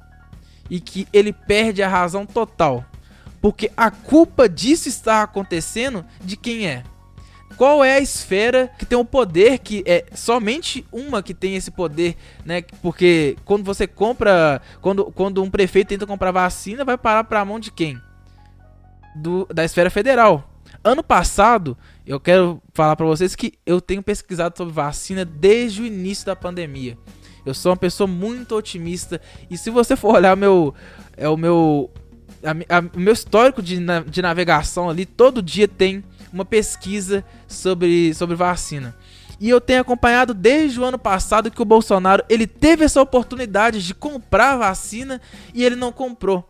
E 0.70 0.80
que 0.80 1.08
ele 1.14 1.32
perde 1.32 1.82
a 1.82 1.88
razão 1.88 2.26
total. 2.26 2.86
Porque 3.42 3.72
a 3.78 3.90
culpa 3.90 4.50
disso 4.50 4.90
está 4.90 5.24
acontecendo 5.24 6.06
de 6.24 6.36
quem 6.36 6.68
é? 6.68 6.84
Qual 7.56 7.84
é 7.84 7.94
a 7.94 8.00
esfera 8.00 8.70
que 8.78 8.86
tem 8.86 8.98
o 8.98 9.06
poder 9.06 9.60
que 9.60 9.84
é 9.86 10.06
somente 10.14 10.86
uma 10.92 11.24
que 11.24 11.34
tem 11.34 11.56
esse 11.56 11.72
poder, 11.72 12.16
né? 12.46 12.62
Porque 12.82 13.38
quando 13.46 13.64
você 13.64 13.88
compra, 13.88 14.62
quando, 14.82 15.06
quando 15.06 15.42
um 15.42 15.50
prefeito 15.50 15.90
tenta 15.90 16.06
comprar 16.06 16.32
vacina, 16.32 16.84
vai 16.84 16.98
parar 16.98 17.24
para 17.24 17.40
a 17.40 17.46
mão 17.46 17.60
de 17.60 17.72
quem? 17.72 18.00
Do, 19.16 19.48
da 19.52 19.64
esfera 19.64 19.90
federal. 19.90 20.57
Ano 20.83 21.03
passado, 21.03 21.77
eu 22.05 22.19
quero 22.19 22.62
falar 22.74 22.95
para 22.95 23.05
vocês 23.05 23.36
que 23.36 23.53
eu 23.65 23.81
tenho 23.81 24.01
pesquisado 24.01 24.57
sobre 24.57 24.74
vacina 24.74 25.25
desde 25.25 25.81
o 25.81 25.86
início 25.86 26.25
da 26.25 26.36
pandemia. 26.36 26.97
Eu 27.45 27.53
sou 27.53 27.71
uma 27.71 27.77
pessoa 27.77 28.07
muito 28.07 28.55
otimista 28.55 29.21
e 29.50 29.57
se 29.57 29.69
você 29.69 29.95
for 29.95 30.15
olhar 30.15 30.36
meu 30.36 30.74
é 31.15 31.29
o 31.29 31.38
meu 31.38 31.89
a, 32.43 32.77
a, 32.77 32.79
o 32.95 33.00
meu 33.00 33.13
histórico 33.13 33.62
de, 33.62 33.79
de 34.09 34.21
navegação 34.21 34.89
ali, 34.89 35.05
todo 35.05 35.41
dia 35.41 35.67
tem 35.67 36.03
uma 36.31 36.45
pesquisa 36.45 37.24
sobre, 37.47 38.13
sobre 38.13 38.36
vacina. 38.36 38.95
E 39.39 39.50
eu 39.50 39.62
tenho 39.62 39.81
acompanhado 39.81 40.33
desde 40.33 40.79
o 40.79 40.83
ano 40.83 40.97
passado 40.97 41.51
que 41.51 41.62
o 41.62 41.65
Bolsonaro 41.65 42.24
ele 42.27 42.47
teve 42.47 42.83
essa 42.83 43.01
oportunidade 43.01 43.86
de 43.86 43.93
comprar 43.93 44.57
vacina 44.57 45.21
e 45.53 45.63
ele 45.63 45.75
não 45.75 45.91
comprou. 45.91 46.47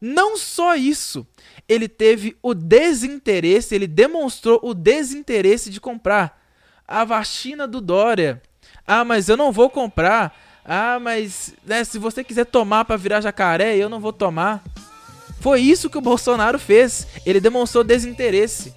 Não 0.00 0.36
só 0.36 0.76
isso, 0.76 1.26
ele 1.68 1.88
teve 1.88 2.36
o 2.42 2.54
desinteresse, 2.54 3.74
ele 3.74 3.86
demonstrou 3.86 4.60
o 4.62 4.72
desinteresse 4.72 5.70
de 5.70 5.80
comprar 5.80 6.40
a 6.86 7.04
vacina 7.04 7.66
do 7.66 7.80
Dória. 7.80 8.40
Ah, 8.86 9.04
mas 9.04 9.28
eu 9.28 9.36
não 9.36 9.52
vou 9.52 9.68
comprar. 9.68 10.34
Ah, 10.64 10.98
mas 11.00 11.54
né, 11.66 11.84
se 11.84 11.98
você 11.98 12.22
quiser 12.22 12.46
tomar 12.46 12.84
para 12.84 12.96
virar 12.96 13.20
jacaré, 13.20 13.76
eu 13.76 13.88
não 13.88 14.00
vou 14.00 14.12
tomar. 14.12 14.62
Foi 15.40 15.60
isso 15.60 15.90
que 15.90 15.98
o 15.98 16.02
Bolsonaro 16.02 16.58
fez. 16.58 17.06
Ele 17.26 17.40
demonstrou 17.40 17.84
desinteresse. 17.84 18.74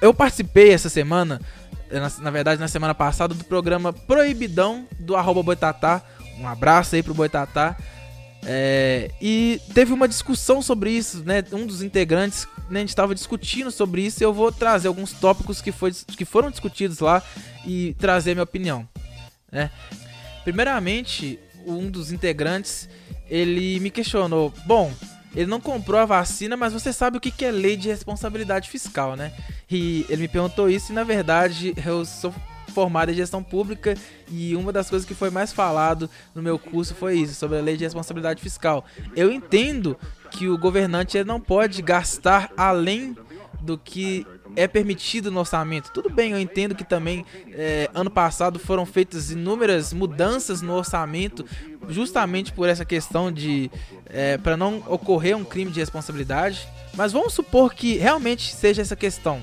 Eu 0.00 0.14
participei 0.14 0.72
essa 0.72 0.88
semana, 0.88 1.40
na, 1.90 2.10
na, 2.18 2.30
verdade 2.30 2.60
na 2.60 2.68
semana 2.68 2.94
passada, 2.94 3.34
do 3.34 3.44
programa 3.44 3.92
Proibidão 3.92 4.86
do 4.98 5.14
arroba 5.14 5.42
Boitatá. 5.42 6.02
Um 6.38 6.48
abraço 6.48 6.94
aí 6.94 7.02
pro 7.02 7.14
Boitatá. 7.14 7.76
É, 8.42 9.10
e 9.20 9.60
teve 9.74 9.92
uma 9.92 10.08
discussão 10.08 10.62
sobre 10.62 10.90
isso, 10.90 11.22
né? 11.24 11.44
Um 11.52 11.66
dos 11.66 11.82
integrantes, 11.82 12.46
né, 12.70 12.78
a 12.78 12.82
gente 12.82 12.88
estava 12.88 13.14
discutindo 13.14 13.70
sobre 13.70 14.02
isso 14.02 14.22
e 14.22 14.24
eu 14.24 14.32
vou 14.32 14.50
trazer 14.50 14.88
alguns 14.88 15.12
tópicos 15.12 15.60
que, 15.60 15.70
foi, 15.70 15.92
que 15.92 16.24
foram 16.24 16.50
discutidos 16.50 17.00
lá 17.00 17.22
e 17.66 17.94
trazer 17.98 18.34
minha 18.34 18.44
opinião. 18.44 18.88
Né? 19.52 19.70
Primeiramente, 20.42 21.38
um 21.66 21.90
dos 21.90 22.12
integrantes 22.12 22.88
ele 23.28 23.78
me 23.80 23.90
questionou: 23.90 24.52
bom, 24.64 24.92
ele 25.34 25.46
não 25.46 25.60
comprou 25.60 26.00
a 26.00 26.06
vacina, 26.06 26.56
mas 26.56 26.72
você 26.72 26.92
sabe 26.92 27.18
o 27.18 27.20
que 27.20 27.44
é 27.44 27.50
lei 27.50 27.76
de 27.76 27.88
responsabilidade 27.88 28.68
fiscal, 28.70 29.16
né? 29.16 29.32
E 29.70 30.04
ele 30.08 30.22
me 30.22 30.28
perguntou 30.28 30.68
isso 30.68 30.90
e 30.90 30.94
na 30.94 31.04
verdade 31.04 31.74
eu 31.86 32.04
sou 32.04 32.34
formado 32.70 33.10
em 33.10 33.14
gestão 33.14 33.42
pública 33.42 33.94
e 34.28 34.54
uma 34.56 34.72
das 34.72 34.88
coisas 34.88 35.06
que 35.06 35.14
foi 35.14 35.30
mais 35.30 35.52
falado 35.52 36.08
no 36.34 36.42
meu 36.42 36.58
curso 36.58 36.94
foi 36.94 37.18
isso, 37.18 37.34
sobre 37.34 37.58
a 37.58 37.62
lei 37.62 37.76
de 37.76 37.84
responsabilidade 37.84 38.42
fiscal. 38.42 38.84
Eu 39.14 39.30
entendo 39.30 39.96
que 40.30 40.48
o 40.48 40.56
governante 40.56 41.18
ele 41.18 41.26
não 41.26 41.40
pode 41.40 41.82
gastar 41.82 42.50
além 42.56 43.16
do 43.60 43.76
que 43.76 44.26
é 44.56 44.66
permitido 44.66 45.30
no 45.30 45.40
orçamento. 45.40 45.90
Tudo 45.92 46.10
bem, 46.10 46.32
eu 46.32 46.40
entendo 46.40 46.74
que 46.74 46.84
também 46.84 47.24
é, 47.52 47.88
ano 47.94 48.10
passado 48.10 48.58
foram 48.58 48.84
feitas 48.84 49.30
inúmeras 49.30 49.92
mudanças 49.92 50.62
no 50.62 50.74
orçamento, 50.74 51.44
justamente 51.88 52.52
por 52.52 52.68
essa 52.68 52.84
questão 52.84 53.30
de 53.30 53.70
é, 54.06 54.38
para 54.38 54.56
não 54.56 54.82
ocorrer 54.88 55.36
um 55.36 55.44
crime 55.44 55.70
de 55.70 55.80
responsabilidade. 55.80 56.66
Mas 56.94 57.12
vamos 57.12 57.32
supor 57.32 57.74
que 57.74 57.96
realmente 57.96 58.54
seja 58.54 58.82
essa 58.82 58.96
questão. 58.96 59.42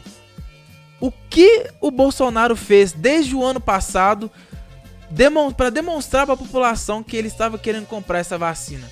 O 1.00 1.12
que 1.12 1.70
o 1.80 1.92
Bolsonaro 1.92 2.56
fez 2.56 2.92
desde 2.92 3.36
o 3.36 3.44
ano 3.44 3.60
passado 3.60 4.32
para 5.56 5.70
demonstrar 5.70 6.25
para 6.25 6.34
a 6.34 6.38
população 6.38 7.04
que 7.04 7.16
ele 7.16 7.27
estava 7.27 7.58
querendo 7.58 7.86
comprar 7.86 8.20
essa 8.20 8.38
vacina? 8.38 8.89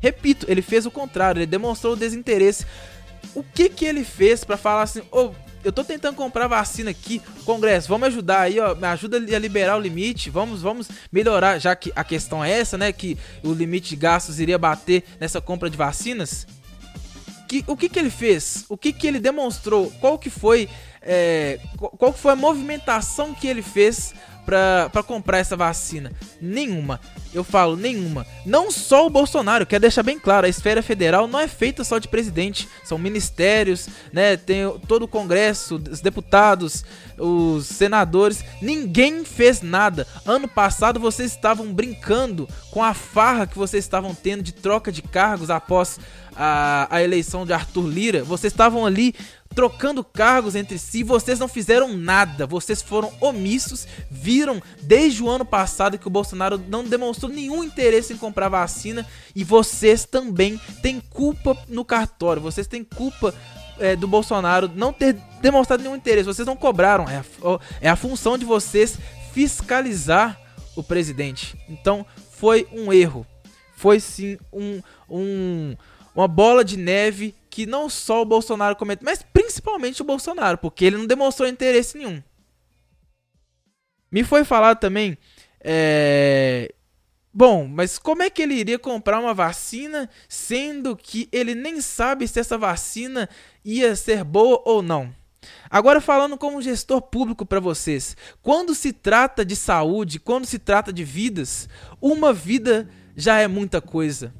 Repito, 0.00 0.46
ele 0.48 0.62
fez 0.62 0.86
o 0.86 0.90
contrário, 0.90 1.40
ele 1.40 1.46
demonstrou 1.46 1.92
o 1.92 1.96
desinteresse 1.96 2.66
o 3.34 3.42
que 3.42 3.68
que 3.68 3.84
ele 3.84 4.04
fez 4.04 4.44
para 4.44 4.56
falar 4.56 4.82
assim, 4.82 5.02
oh, 5.10 5.30
eu 5.64 5.72
tô 5.72 5.84
tentando 5.84 6.16
comprar 6.16 6.46
vacina 6.46 6.90
aqui, 6.90 7.20
Congresso, 7.44 7.88
vamos 7.88 8.08
ajudar 8.08 8.42
aí, 8.42 8.60
ó, 8.60 8.74
me 8.74 8.86
ajuda 8.86 9.16
a 9.16 9.38
liberar 9.38 9.76
o 9.76 9.80
limite, 9.80 10.30
vamos, 10.30 10.62
vamos 10.62 10.88
melhorar, 11.10 11.58
já 11.58 11.74
que 11.74 11.92
a 11.96 12.04
questão 12.04 12.44
é 12.44 12.50
essa, 12.50 12.78
né, 12.78 12.92
que 12.92 13.18
o 13.42 13.52
limite 13.52 13.90
de 13.90 13.96
gastos 13.96 14.38
iria 14.38 14.58
bater 14.58 15.04
nessa 15.20 15.40
compra 15.40 15.68
de 15.68 15.76
vacinas. 15.76 16.46
Que, 17.48 17.64
o 17.66 17.76
que 17.76 17.88
que 17.88 17.98
ele 17.98 18.10
fez? 18.10 18.66
O 18.68 18.76
que 18.76 18.92
que 18.92 19.06
ele 19.06 19.18
demonstrou? 19.18 19.90
Qual 20.00 20.18
que 20.18 20.28
foi, 20.28 20.68
é, 21.00 21.58
qual 21.96 22.12
foi 22.12 22.32
a 22.32 22.36
movimentação 22.36 23.32
que 23.32 23.48
ele 23.48 23.62
fez 23.62 24.14
para 24.48 25.02
comprar 25.02 25.36
essa 25.38 25.54
vacina? 25.54 26.10
Nenhuma. 26.40 26.98
Eu 27.34 27.44
falo 27.44 27.76
nenhuma. 27.76 28.26
Não 28.46 28.70
só 28.70 29.06
o 29.06 29.10
Bolsonaro, 29.10 29.66
quero 29.66 29.82
deixar 29.82 30.02
bem 30.02 30.18
claro, 30.18 30.46
a 30.46 30.48
esfera 30.48 30.82
federal 30.82 31.28
não 31.28 31.38
é 31.38 31.46
feita 31.46 31.84
só 31.84 31.98
de 31.98 32.08
presidente, 32.08 32.66
são 32.82 32.96
ministérios, 32.96 33.88
né? 34.10 34.38
Tem 34.38 34.62
todo 34.88 35.02
o 35.02 35.08
Congresso, 35.08 35.74
os 35.90 36.00
deputados, 36.00 36.82
os 37.18 37.66
senadores, 37.66 38.42
ninguém 38.62 39.22
fez 39.22 39.60
nada. 39.60 40.06
Ano 40.24 40.48
passado 40.48 40.98
vocês 40.98 41.30
estavam 41.30 41.70
brincando 41.70 42.48
com 42.70 42.82
a 42.82 42.94
farra 42.94 43.46
que 43.46 43.58
vocês 43.58 43.84
estavam 43.84 44.14
tendo 44.14 44.42
de 44.42 44.52
troca 44.52 44.90
de 44.90 45.02
cargos 45.02 45.50
após 45.50 46.00
a, 46.38 46.86
a 46.88 47.02
eleição 47.02 47.44
de 47.44 47.52
Arthur 47.52 47.86
Lira. 47.86 48.24
Vocês 48.24 48.52
estavam 48.52 48.86
ali 48.86 49.14
trocando 49.58 50.04
cargos 50.04 50.54
entre 50.54 50.78
si, 50.78 51.02
vocês 51.02 51.36
não 51.36 51.48
fizeram 51.48 51.92
nada, 51.92 52.46
vocês 52.46 52.80
foram 52.80 53.12
omissos, 53.20 53.88
viram 54.08 54.62
desde 54.82 55.20
o 55.20 55.28
ano 55.28 55.44
passado 55.44 55.98
que 55.98 56.06
o 56.06 56.10
Bolsonaro 56.10 56.62
não 56.68 56.84
demonstrou 56.84 57.28
nenhum 57.28 57.64
interesse 57.64 58.12
em 58.12 58.16
comprar 58.16 58.48
vacina 58.48 59.04
e 59.34 59.42
vocês 59.42 60.04
também 60.04 60.60
têm 60.80 61.00
culpa 61.00 61.58
no 61.68 61.84
cartório, 61.84 62.40
vocês 62.40 62.68
têm 62.68 62.84
culpa 62.84 63.34
é, 63.80 63.96
do 63.96 64.06
Bolsonaro 64.06 64.70
não 64.72 64.92
ter 64.92 65.14
demonstrado 65.42 65.82
nenhum 65.82 65.96
interesse, 65.96 66.26
vocês 66.26 66.46
não 66.46 66.54
cobraram, 66.54 67.08
é 67.08 67.16
a, 67.16 67.24
é 67.80 67.88
a 67.88 67.96
função 67.96 68.38
de 68.38 68.44
vocês 68.44 68.96
fiscalizar 69.32 70.40
o 70.76 70.84
presidente. 70.84 71.56
Então 71.68 72.06
foi 72.30 72.68
um 72.70 72.92
erro, 72.92 73.26
foi 73.74 73.98
sim 73.98 74.38
um, 74.52 74.80
um 75.10 75.76
uma 76.14 76.26
bola 76.28 76.64
de 76.64 76.76
neve 76.76 77.34
que 77.50 77.66
não 77.66 77.88
só 77.88 78.22
o 78.22 78.26
Bolsonaro 78.26 78.76
cometeu, 78.76 79.04
mas 79.04 79.22
principalmente 79.22 80.02
o 80.02 80.04
Bolsonaro, 80.04 80.58
porque 80.58 80.84
ele 80.84 80.96
não 80.96 81.06
demonstrou 81.06 81.48
interesse 81.48 81.96
nenhum. 81.96 82.22
Me 84.10 84.24
foi 84.24 84.44
falado 84.44 84.78
também. 84.78 85.18
É... 85.60 86.72
Bom, 87.32 87.68
mas 87.68 87.98
como 87.98 88.22
é 88.22 88.30
que 88.30 88.42
ele 88.42 88.54
iria 88.54 88.78
comprar 88.78 89.20
uma 89.20 89.34
vacina 89.34 90.08
sendo 90.28 90.96
que 90.96 91.28
ele 91.30 91.54
nem 91.54 91.80
sabe 91.80 92.26
se 92.26 92.40
essa 92.40 92.58
vacina 92.58 93.28
ia 93.64 93.94
ser 93.94 94.24
boa 94.24 94.62
ou 94.64 94.82
não? 94.82 95.14
Agora 95.70 96.00
falando 96.00 96.36
como 96.36 96.62
gestor 96.62 97.00
público 97.02 97.46
para 97.46 97.60
vocês, 97.60 98.16
quando 98.42 98.74
se 98.74 98.92
trata 98.92 99.44
de 99.44 99.54
saúde, 99.54 100.18
quando 100.18 100.46
se 100.46 100.58
trata 100.58 100.92
de 100.92 101.04
vidas, 101.04 101.68
uma 102.00 102.32
vida 102.32 102.88
já 103.14 103.38
é 103.38 103.46
muita 103.46 103.80
coisa. 103.80 104.34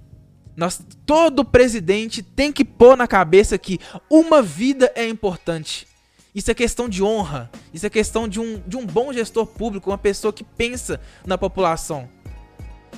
Nós, 0.58 0.82
todo 1.06 1.44
presidente 1.44 2.20
tem 2.20 2.52
que 2.52 2.64
pôr 2.64 2.96
na 2.96 3.06
cabeça 3.06 3.56
que 3.56 3.78
uma 4.10 4.42
vida 4.42 4.90
é 4.96 5.06
importante. 5.08 5.86
Isso 6.34 6.50
é 6.50 6.54
questão 6.54 6.88
de 6.88 7.00
honra. 7.00 7.48
Isso 7.72 7.86
é 7.86 7.90
questão 7.90 8.26
de 8.26 8.40
um, 8.40 8.60
de 8.66 8.76
um 8.76 8.84
bom 8.84 9.12
gestor 9.12 9.46
público, 9.46 9.88
uma 9.88 9.96
pessoa 9.96 10.32
que 10.32 10.42
pensa 10.42 11.00
na 11.24 11.38
população. 11.38 12.08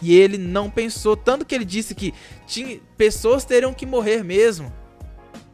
E 0.01 0.17
ele 0.17 0.39
não 0.39 0.71
pensou, 0.71 1.15
tanto 1.15 1.45
que 1.45 1.55
ele 1.55 1.67
disse 1.67 1.95
que 1.95 2.15
tinha, 2.47 2.81
pessoas 2.97 3.45
teriam 3.45 3.75
que 3.75 3.85
morrer 3.85 4.25
mesmo. 4.25 4.73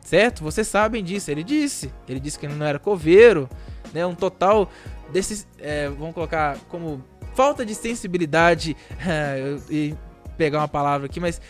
Certo? 0.00 0.44
Vocês 0.44 0.68
sabem 0.68 1.02
disso. 1.02 1.28
Ele 1.32 1.42
disse. 1.42 1.92
Ele 2.08 2.20
disse 2.20 2.38
que 2.38 2.46
ele 2.46 2.54
não 2.54 2.66
era 2.66 2.78
coveiro. 2.78 3.48
Né? 3.92 4.06
Um 4.06 4.14
total 4.14 4.70
desses. 5.12 5.44
É, 5.58 5.88
vamos 5.88 6.14
colocar 6.14 6.56
como 6.68 7.04
falta 7.34 7.66
de 7.66 7.74
sensibilidade. 7.74 8.76
e 9.68 9.92
pegar 10.36 10.58
uma 10.58 10.68
palavra 10.68 11.06
aqui, 11.06 11.18
mas 11.18 11.40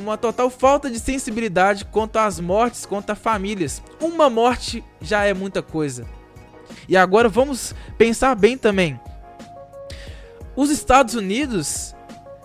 uma 0.00 0.16
total 0.16 0.48
falta 0.50 0.90
de 0.90 0.98
sensibilidade 0.98 1.84
quanto 1.84 2.18
às 2.18 2.40
mortes, 2.40 2.86
quanto 2.86 3.10
a 3.10 3.14
famílias. 3.14 3.82
Uma 4.00 4.30
morte 4.30 4.84
já 5.00 5.24
é 5.24 5.34
muita 5.34 5.62
coisa. 5.62 6.06
E 6.88 6.96
agora 6.96 7.28
vamos 7.28 7.74
pensar 7.96 8.34
bem 8.34 8.56
também. 8.56 8.98
Os 10.56 10.70
Estados 10.70 11.14
Unidos 11.14 11.94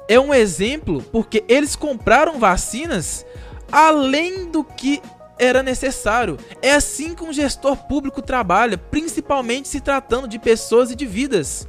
é 0.07 0.19
um 0.19 0.33
exemplo 0.33 1.01
porque 1.11 1.43
eles 1.47 1.75
compraram 1.75 2.39
vacinas 2.39 3.25
além 3.71 4.49
do 4.49 4.63
que 4.63 5.01
era 5.39 5.63
necessário. 5.63 6.37
É 6.61 6.73
assim 6.73 7.15
que 7.15 7.23
um 7.23 7.33
gestor 7.33 7.75
público 7.87 8.21
trabalha, 8.21 8.77
principalmente 8.77 9.67
se 9.67 9.81
tratando 9.81 10.27
de 10.27 10.37
pessoas 10.37 10.91
e 10.91 10.95
de 10.95 11.05
vidas 11.05 11.67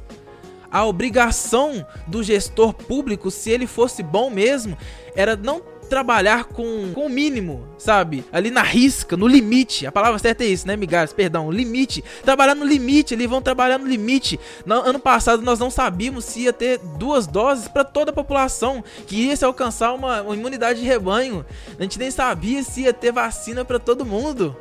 a 0.75 0.83
obrigação 0.83 1.87
do 2.05 2.21
gestor 2.21 2.73
público, 2.73 3.31
se 3.31 3.49
ele 3.49 3.65
fosse 3.65 4.03
bom 4.03 4.29
mesmo, 4.29 4.77
era 5.15 5.33
não 5.37 5.61
trabalhar 5.85 6.45
com, 6.45 6.91
com 6.93 7.05
o 7.05 7.09
mínimo, 7.09 7.67
sabe? 7.77 8.25
Ali 8.31 8.51
na 8.51 8.61
risca, 8.61 9.15
no 9.15 9.27
limite. 9.27 9.85
A 9.85 9.91
palavra 9.91 10.19
certa 10.19 10.43
é 10.43 10.47
isso, 10.47 10.67
né, 10.67 10.75
migalhas? 10.75 11.13
Perdão, 11.13 11.51
limite. 11.51 12.03
Trabalhar 12.23 12.55
no 12.55 12.65
limite, 12.65 13.13
eles 13.13 13.29
vão 13.29 13.41
trabalhar 13.41 13.77
no 13.77 13.87
limite. 13.87 14.39
No 14.65 14.75
ano 14.75 14.99
passado 14.99 15.41
nós 15.41 15.59
não 15.59 15.69
sabíamos 15.69 16.25
se 16.25 16.41
ia 16.41 16.53
ter 16.53 16.79
duas 16.97 17.27
doses 17.27 17.67
para 17.67 17.83
toda 17.83 18.11
a 18.11 18.13
população, 18.13 18.83
que 19.07 19.27
ia 19.27 19.35
se 19.35 19.45
alcançar 19.45 19.93
uma, 19.93 20.21
uma 20.21 20.35
imunidade 20.35 20.79
de 20.79 20.85
rebanho. 20.85 21.45
A 21.77 21.83
gente 21.83 21.99
nem 21.99 22.11
sabia 22.11 22.63
se 22.63 22.81
ia 22.81 22.93
ter 22.93 23.11
vacina 23.11 23.63
para 23.63 23.79
todo 23.79 24.05
mundo. 24.05 24.55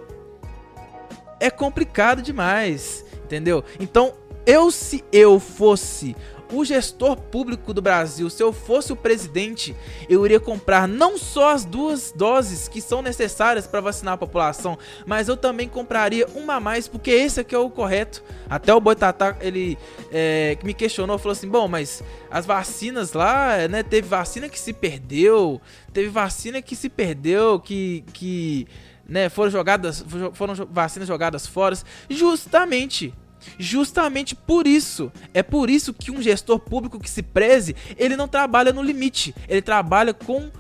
É 1.41 1.51
complicado 1.51 2.23
demais, 2.23 3.05
entendeu? 3.25 3.65
Então, 3.81 4.15
eu, 4.47 4.71
se 4.71 5.03
eu 5.11 5.41
fosse 5.41 6.15
o 6.53 6.65
gestor 6.65 7.17
público 7.17 7.73
do 7.73 7.81
Brasil, 7.81 8.29
se 8.31 8.43
eu 8.43 8.53
fosse 8.53 8.93
o 8.93 8.97
presidente, 8.97 9.75
eu 10.09 10.25
iria 10.25 10.41
comprar 10.41 10.87
não 10.87 11.17
só 11.19 11.51
as 11.51 11.65
duas 11.65 12.13
doses 12.13 12.69
que 12.69 12.81
são 12.81 13.03
necessárias 13.03 13.67
para 13.67 13.81
vacinar 13.81 14.15
a 14.15 14.19
população, 14.19 14.79
mas 15.07 15.29
eu 15.29 15.37
também 15.37 15.69
compraria 15.69 16.27
uma 16.35 16.55
a 16.55 16.61
mais, 16.61 16.89
porque 16.89 17.11
esse 17.11 17.41
aqui 17.41 17.55
é 17.55 17.59
o 17.59 17.71
correto. 17.71 18.23
Até 18.49 18.75
o 18.75 18.81
Boitatá, 18.81 19.37
ele 19.41 19.79
é, 20.13 20.57
me 20.63 20.75
questionou, 20.75 21.19
falou 21.19 21.33
assim, 21.33 21.49
bom, 21.49 21.67
mas 21.67 22.03
as 22.31 22.47
vacinas 22.47 23.13
lá, 23.13 23.69
né, 23.69 23.83
teve 23.83 24.09
vacina 24.09 24.49
que 24.49 24.59
se 24.59 24.73
perdeu, 24.73 25.61
teve 25.93 26.09
vacina 26.09 26.61
que 26.61 26.77
se 26.77 26.89
perdeu, 26.89 27.59
que... 27.59 28.05
que 28.13 28.67
né, 29.07 29.29
foram 29.29 29.51
jogadas, 29.51 30.03
foram 30.33 30.55
vacinas 30.71 31.07
jogadas 31.07 31.47
fora, 31.47 31.77
justamente 32.09 33.13
Justamente 33.59 34.35
por 34.35 34.67
isso, 34.67 35.13
é 35.33 35.43
por 35.43 35.71
isso 35.71 35.93
que 35.93 36.11
um 36.11 36.23
gestor 36.23 36.59
público 36.59 37.01
que 37.01 37.11
se 37.11 37.23
preze, 37.23 37.75
ele 37.97 38.17
não 38.17 38.29
trabalha 38.29 38.73
no 38.73 38.83
limite, 38.83 39.35
ele 39.49 39.63
trabalha 39.63 40.13
com 40.13 40.51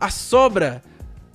a 0.00 0.10
sobra, 0.10 0.82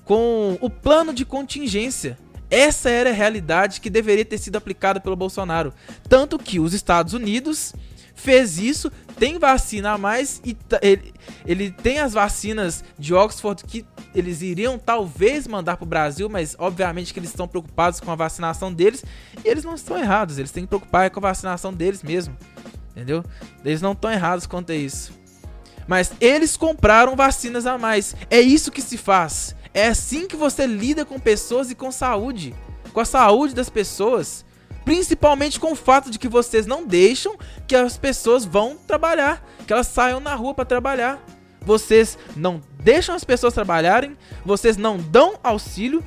com 0.06 0.58
o 0.62 0.70
plano 0.70 1.14
de 1.14 1.26
contingência. 1.26 2.18
Essa 2.50 2.90
era 2.90 3.10
a 3.10 3.14
realidade 3.14 3.82
que 3.82 3.90
deveria 3.90 4.24
ter 4.24 4.38
sido 4.38 4.58
aplicada 4.58 5.00
pelo 5.00 5.16
Bolsonaro. 5.16 5.74
Tanto 6.08 6.38
que 6.38 6.60
os 6.60 6.74
Estados 6.74 7.14
Unidos 7.14 7.74
fez 8.13 8.58
isso, 8.58 8.91
tem 9.17 9.38
vacina 9.39 9.91
a 9.91 9.97
mais 9.97 10.41
e 10.45 10.58
ele, 10.82 11.13
ele 11.45 11.71
tem 11.71 11.99
as 11.99 12.13
vacinas 12.13 12.84
de 12.97 13.13
Oxford 13.13 13.63
que 13.63 13.86
eles 14.13 14.41
iriam 14.41 14.78
talvez 14.78 15.47
mandar 15.47 15.78
para 15.78 15.86
o 15.86 15.88
Brasil, 15.88 16.30
mas 16.30 16.56
obviamente 16.58 17.13
que 17.13 17.19
eles 17.19 17.30
estão 17.30 17.47
preocupados 17.47 17.99
com 17.99 18.12
a 18.12 18.15
vacinação 18.15 18.71
deles 18.73 19.04
e 19.43 19.47
eles 19.47 19.63
não 19.63 19.76
estão 19.76 19.97
errados, 19.97 20.38
eles 20.38 20.52
têm 20.52 20.63
que 20.63 20.69
preocupar 20.69 21.10
com 21.10 21.19
a 21.19 21.30
vacinação 21.30 21.73
deles 21.73 22.04
mesmo, 22.04 22.36
entendeu? 22.91 23.23
Eles 23.63 23.82
não 23.82 23.93
estão 23.93 24.12
errados 24.12 24.45
quanto 24.45 24.71
a 24.71 24.76
isso. 24.76 25.23
Mas 25.88 26.13
eles 26.21 26.56
compraram 26.56 27.15
vacinas 27.15 27.65
a 27.65 27.78
mais. 27.78 28.15
É 28.30 28.39
isso 28.39 28.71
que 28.71 28.82
se 28.82 28.97
faz. 28.97 29.56
É 29.73 29.88
assim 29.88 30.28
que 30.28 30.36
você 30.36 30.65
lida 30.65 31.04
com 31.04 31.19
pessoas 31.19 31.71
e 31.71 31.76
com 31.76 31.91
saúde, 31.91 32.56
com 32.93 32.99
a 32.99 33.06
saúde 33.06 33.56
das 33.56 33.69
pessoas. 33.69 34.45
Principalmente 34.86 35.60
com 35.60 35.72
o 35.72 35.76
fato 35.76 36.10
de 36.10 36.19
que 36.19 36.28
vocês 36.28 36.65
não 36.65 36.86
deixam 36.86 37.38
que 37.67 37.76
as 37.76 37.98
pessoas 37.98 38.46
vão 38.46 38.76
trabalhar, 38.76 39.46
que 39.65 39.74
elas 39.74 39.88
saiam 39.88 40.19
na 40.19 40.36
rua 40.36 40.54
para 40.54 40.65
trabalhar. 40.65 41.24
Vocês 41.62 42.17
não 42.36 42.62
deixam 42.80 43.15
as 43.15 43.24
pessoas 43.24 43.54
trabalharem, 43.54 44.17
vocês 44.46 44.76
não 44.76 44.98
dão 44.98 45.39
auxílio 45.41 46.04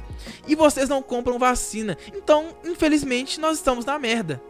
e 0.47 0.55
vocês 0.55 0.89
não 0.89 1.03
compram 1.03 1.39
vacina. 1.39 1.97
Então, 2.15 2.57
infelizmente, 2.65 3.41
nós 3.41 3.57
estamos 3.57 3.85
na 3.85 3.99
merda. 3.99 4.41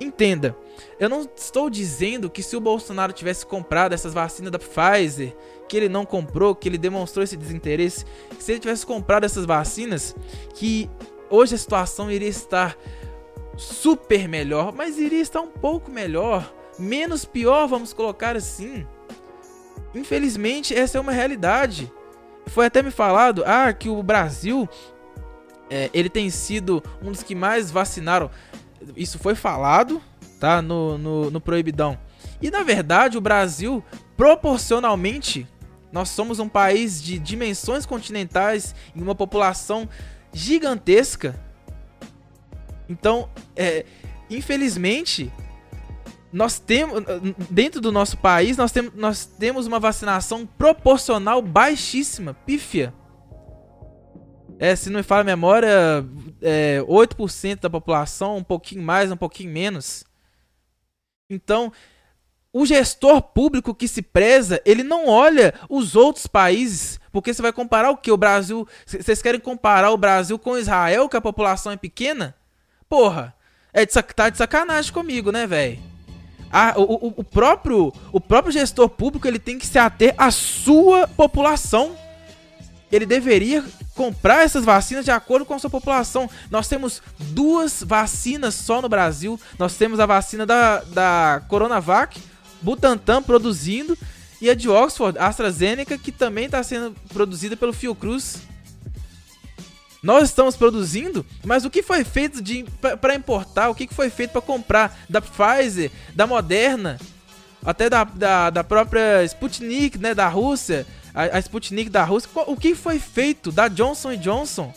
Entenda, 0.00 0.56
eu 0.98 1.08
não 1.08 1.28
estou 1.36 1.70
dizendo 1.70 2.28
que 2.28 2.42
se 2.42 2.56
o 2.56 2.60
Bolsonaro 2.60 3.12
tivesse 3.12 3.46
comprado 3.46 3.92
essas 3.92 4.12
vacinas 4.12 4.50
da 4.50 4.58
Pfizer, 4.58 5.34
que 5.68 5.76
ele 5.76 5.88
não 5.88 6.04
comprou, 6.04 6.56
que 6.56 6.68
ele 6.68 6.76
demonstrou 6.76 7.22
esse 7.22 7.36
desinteresse, 7.36 8.04
se 8.38 8.52
ele 8.52 8.60
tivesse 8.60 8.84
comprado 8.84 9.24
essas 9.24 9.46
vacinas, 9.46 10.14
que 10.54 10.90
hoje 11.30 11.54
a 11.54 11.58
situação 11.58 12.10
iria 12.10 12.28
estar 12.28 12.76
super 13.56 14.28
melhor, 14.28 14.72
mas 14.72 14.98
iria 14.98 15.20
estar 15.20 15.40
um 15.40 15.48
pouco 15.48 15.90
melhor, 15.90 16.52
menos 16.78 17.24
pior, 17.24 17.66
vamos 17.66 17.92
colocar 17.92 18.36
assim. 18.36 18.86
Infelizmente, 19.94 20.74
essa 20.74 20.98
é 20.98 21.00
uma 21.00 21.12
realidade. 21.12 21.92
Foi 22.46 22.66
até 22.66 22.82
me 22.82 22.90
falado, 22.90 23.44
ah, 23.46 23.72
que 23.72 23.88
o 23.88 24.02
Brasil 24.02 24.68
é, 25.70 25.90
ele 25.92 26.08
tem 26.08 26.28
sido 26.30 26.82
um 27.02 27.10
dos 27.10 27.22
que 27.22 27.34
mais 27.34 27.70
vacinaram. 27.70 28.30
Isso 28.96 29.18
foi 29.18 29.34
falado, 29.34 30.02
tá, 30.40 30.60
no, 30.60 30.98
no, 30.98 31.30
no 31.30 31.40
proibidão. 31.40 31.98
E 32.40 32.50
na 32.50 32.62
verdade, 32.62 33.16
o 33.16 33.20
Brasil, 33.20 33.84
proporcionalmente, 34.16 35.46
nós 35.92 36.08
somos 36.08 36.38
um 36.38 36.48
país 36.48 37.02
de 37.02 37.18
dimensões 37.18 37.86
continentais 37.86 38.74
e 38.94 39.00
uma 39.00 39.14
população 39.14 39.88
gigantesca 40.32 41.38
então, 42.88 43.28
é, 43.56 43.84
infelizmente, 44.30 45.32
nós 46.32 46.58
temos 46.58 47.04
dentro 47.50 47.80
do 47.80 47.92
nosso 47.92 48.16
país 48.16 48.56
nós 48.56 48.72
temos, 48.72 48.94
nós 48.94 49.26
temos 49.26 49.66
uma 49.66 49.78
vacinação 49.78 50.46
proporcional 50.46 51.42
baixíssima, 51.42 52.34
pífia. 52.34 52.94
É, 54.58 54.76
se 54.76 54.90
não 54.90 54.98
me 54.98 55.02
fala 55.02 55.22
a 55.22 55.24
memória, 55.24 56.06
é, 56.40 56.80
8% 56.86 57.60
da 57.60 57.70
população, 57.70 58.36
um 58.36 58.44
pouquinho 58.44 58.82
mais, 58.82 59.10
um 59.10 59.16
pouquinho 59.16 59.50
menos. 59.50 60.04
Então, 61.28 61.72
o 62.52 62.64
gestor 62.64 63.20
público 63.22 63.74
que 63.74 63.88
se 63.88 64.02
preza, 64.02 64.62
ele 64.64 64.82
não 64.82 65.08
olha 65.08 65.54
os 65.68 65.96
outros 65.96 66.26
países, 66.26 67.00
porque 67.10 67.32
você 67.34 67.42
vai 67.42 67.52
comparar 67.52 67.90
o 67.90 67.96
que? 67.96 68.12
O 68.12 68.16
Brasil. 68.16 68.68
Vocês 68.86 69.20
querem 69.20 69.40
comparar 69.40 69.90
o 69.90 69.96
Brasil 69.96 70.38
com 70.38 70.58
Israel, 70.58 71.08
que 71.08 71.16
a 71.16 71.20
população 71.20 71.72
é 71.72 71.76
pequena? 71.76 72.36
Porra, 72.92 73.34
é 73.72 73.86
de, 73.86 74.02
tá 74.14 74.28
de 74.28 74.36
sacanagem 74.36 74.92
comigo, 74.92 75.32
né, 75.32 75.46
velho? 75.46 75.78
O, 76.76 77.06
o, 77.06 77.14
o, 77.16 77.24
próprio, 77.24 77.90
o 78.12 78.20
próprio 78.20 78.52
gestor 78.52 78.86
público 78.86 79.26
ele 79.26 79.38
tem 79.38 79.58
que 79.58 79.66
se 79.66 79.78
ater 79.78 80.14
à 80.18 80.30
sua 80.30 81.08
população. 81.08 81.96
Ele 82.90 83.06
deveria 83.06 83.64
comprar 83.94 84.42
essas 84.44 84.62
vacinas 84.62 85.06
de 85.06 85.10
acordo 85.10 85.46
com 85.46 85.54
a 85.54 85.58
sua 85.58 85.70
população. 85.70 86.28
Nós 86.50 86.68
temos 86.68 87.00
duas 87.18 87.82
vacinas 87.82 88.56
só 88.56 88.82
no 88.82 88.90
Brasil. 88.90 89.40
Nós 89.58 89.74
temos 89.74 89.98
a 89.98 90.04
vacina 90.04 90.44
da, 90.44 90.80
da 90.80 91.42
Coronavac, 91.48 92.20
Butantan 92.60 93.22
produzindo, 93.22 93.96
e 94.38 94.50
a 94.50 94.54
de 94.54 94.68
Oxford, 94.68 95.18
AstraZeneca, 95.18 95.96
que 95.96 96.12
também 96.12 96.44
está 96.44 96.62
sendo 96.62 96.94
produzida 97.08 97.56
pelo 97.56 97.72
Fiocruz. 97.72 98.42
Nós 100.02 100.24
estamos 100.24 100.56
produzindo, 100.56 101.24
mas 101.44 101.64
o 101.64 101.70
que 101.70 101.80
foi 101.80 102.02
feito 102.02 102.42
para 103.00 103.14
importar, 103.14 103.68
o 103.68 103.74
que 103.74 103.86
foi 103.94 104.10
feito 104.10 104.32
para 104.32 104.40
comprar? 104.40 104.98
Da 105.08 105.20
Pfizer, 105.20 105.92
da 106.12 106.26
Moderna, 106.26 106.98
até 107.64 107.88
da, 107.88 108.02
da, 108.02 108.50
da 108.50 108.64
própria 108.64 109.22
Sputnik, 109.24 109.98
né, 109.98 110.12
da 110.12 110.26
Rússia, 110.28 110.84
a, 111.14 111.36
a 111.36 111.38
Sputnik 111.38 111.88
da 111.88 112.02
Rússia, 112.02 112.28
o 112.34 112.56
que 112.56 112.74
foi 112.74 112.98
feito 112.98 113.52
da 113.52 113.68
Johnson 113.68 114.16
Johnson? 114.16 114.74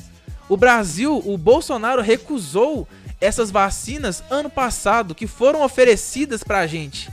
O 0.48 0.56
Brasil, 0.56 1.20
o 1.26 1.38
Bolsonaro 1.40 2.04
recusou 2.04 2.88
essas 3.20 3.50
vacinas 3.50 4.24
ano 4.30 4.50
passado 4.50 5.16
que 5.16 5.26
foram 5.26 5.64
oferecidas 5.64 6.44
pra 6.44 6.68
gente. 6.68 7.10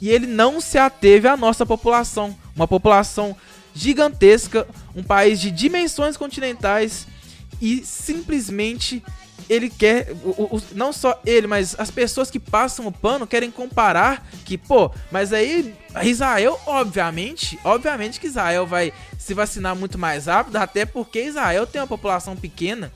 E 0.00 0.10
ele 0.10 0.26
não 0.26 0.60
se 0.60 0.76
ateve 0.76 1.28
à 1.28 1.36
nossa 1.36 1.64
população, 1.64 2.36
uma 2.56 2.66
população 2.66 3.36
gigantesca, 3.74 4.66
um 4.94 5.02
país 5.02 5.40
de 5.40 5.50
dimensões 5.50 6.16
continentais 6.16 7.06
e 7.60 7.84
simplesmente 7.84 9.02
ele 9.48 9.68
quer, 9.68 10.12
o, 10.24 10.56
o, 10.56 10.62
não 10.74 10.92
só 10.92 11.20
ele, 11.26 11.46
mas 11.46 11.74
as 11.78 11.90
pessoas 11.90 12.30
que 12.30 12.38
passam 12.38 12.86
o 12.86 12.92
pano 12.92 13.26
querem 13.26 13.50
comparar 13.50 14.26
que, 14.44 14.56
pô, 14.56 14.90
mas 15.10 15.32
aí 15.32 15.74
Israel, 16.02 16.60
obviamente, 16.66 17.58
obviamente 17.64 18.20
que 18.20 18.26
Israel 18.26 18.66
vai 18.66 18.92
se 19.18 19.34
vacinar 19.34 19.76
muito 19.76 19.98
mais 19.98 20.26
rápido, 20.26 20.56
até 20.56 20.84
porque 20.84 21.22
Israel 21.22 21.66
tem 21.66 21.80
uma 21.80 21.86
população 21.86 22.36
pequena. 22.36 22.92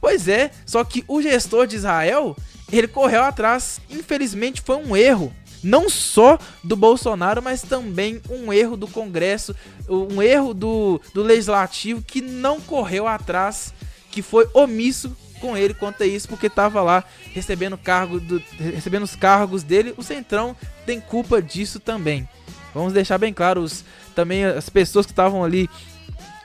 Pois 0.00 0.28
é, 0.28 0.50
só 0.64 0.82
que 0.82 1.04
o 1.06 1.20
gestor 1.20 1.66
de 1.66 1.76
Israel, 1.76 2.34
ele 2.72 2.88
correu 2.88 3.22
atrás. 3.22 3.80
Infelizmente 3.90 4.62
foi 4.62 4.76
um 4.76 4.96
erro 4.96 5.32
não 5.62 5.88
só 5.88 6.38
do 6.62 6.76
Bolsonaro, 6.76 7.42
mas 7.42 7.62
também 7.62 8.20
um 8.28 8.52
erro 8.52 8.76
do 8.76 8.88
Congresso, 8.88 9.54
um 9.88 10.22
erro 10.22 10.54
do, 10.54 11.00
do 11.14 11.22
Legislativo 11.22 12.02
que 12.02 12.20
não 12.20 12.60
correu 12.60 13.06
atrás, 13.06 13.74
que 14.10 14.22
foi 14.22 14.48
omisso 14.54 15.16
com 15.40 15.56
ele 15.56 15.72
quanto 15.72 16.02
a 16.02 16.06
isso, 16.06 16.28
porque 16.28 16.46
estava 16.46 16.82
lá 16.82 17.02
recebendo, 17.32 17.76
cargo 17.78 18.20
do, 18.20 18.42
recebendo 18.58 19.04
os 19.04 19.16
cargos 19.16 19.62
dele. 19.62 19.94
O 19.96 20.02
Centrão 20.02 20.54
tem 20.84 21.00
culpa 21.00 21.40
disso 21.40 21.80
também. 21.80 22.28
Vamos 22.74 22.92
deixar 22.92 23.18
bem 23.18 23.32
claro, 23.32 23.62
os, 23.62 23.84
também 24.14 24.44
as 24.44 24.68
pessoas 24.68 25.06
que 25.06 25.12
estavam 25.12 25.42
ali 25.42 25.68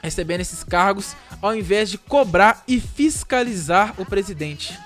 recebendo 0.02 0.40
esses 0.40 0.64
cargos, 0.64 1.14
ao 1.42 1.54
invés 1.54 1.90
de 1.90 1.98
cobrar 1.98 2.62
e 2.66 2.80
fiscalizar 2.80 3.94
o 3.98 4.06
presidente. 4.06 4.76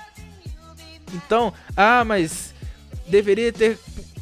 Então, 1.12 1.52
ah, 1.76 2.04
mas 2.04 2.54
deveria 3.06 3.52
ter. 3.52 3.78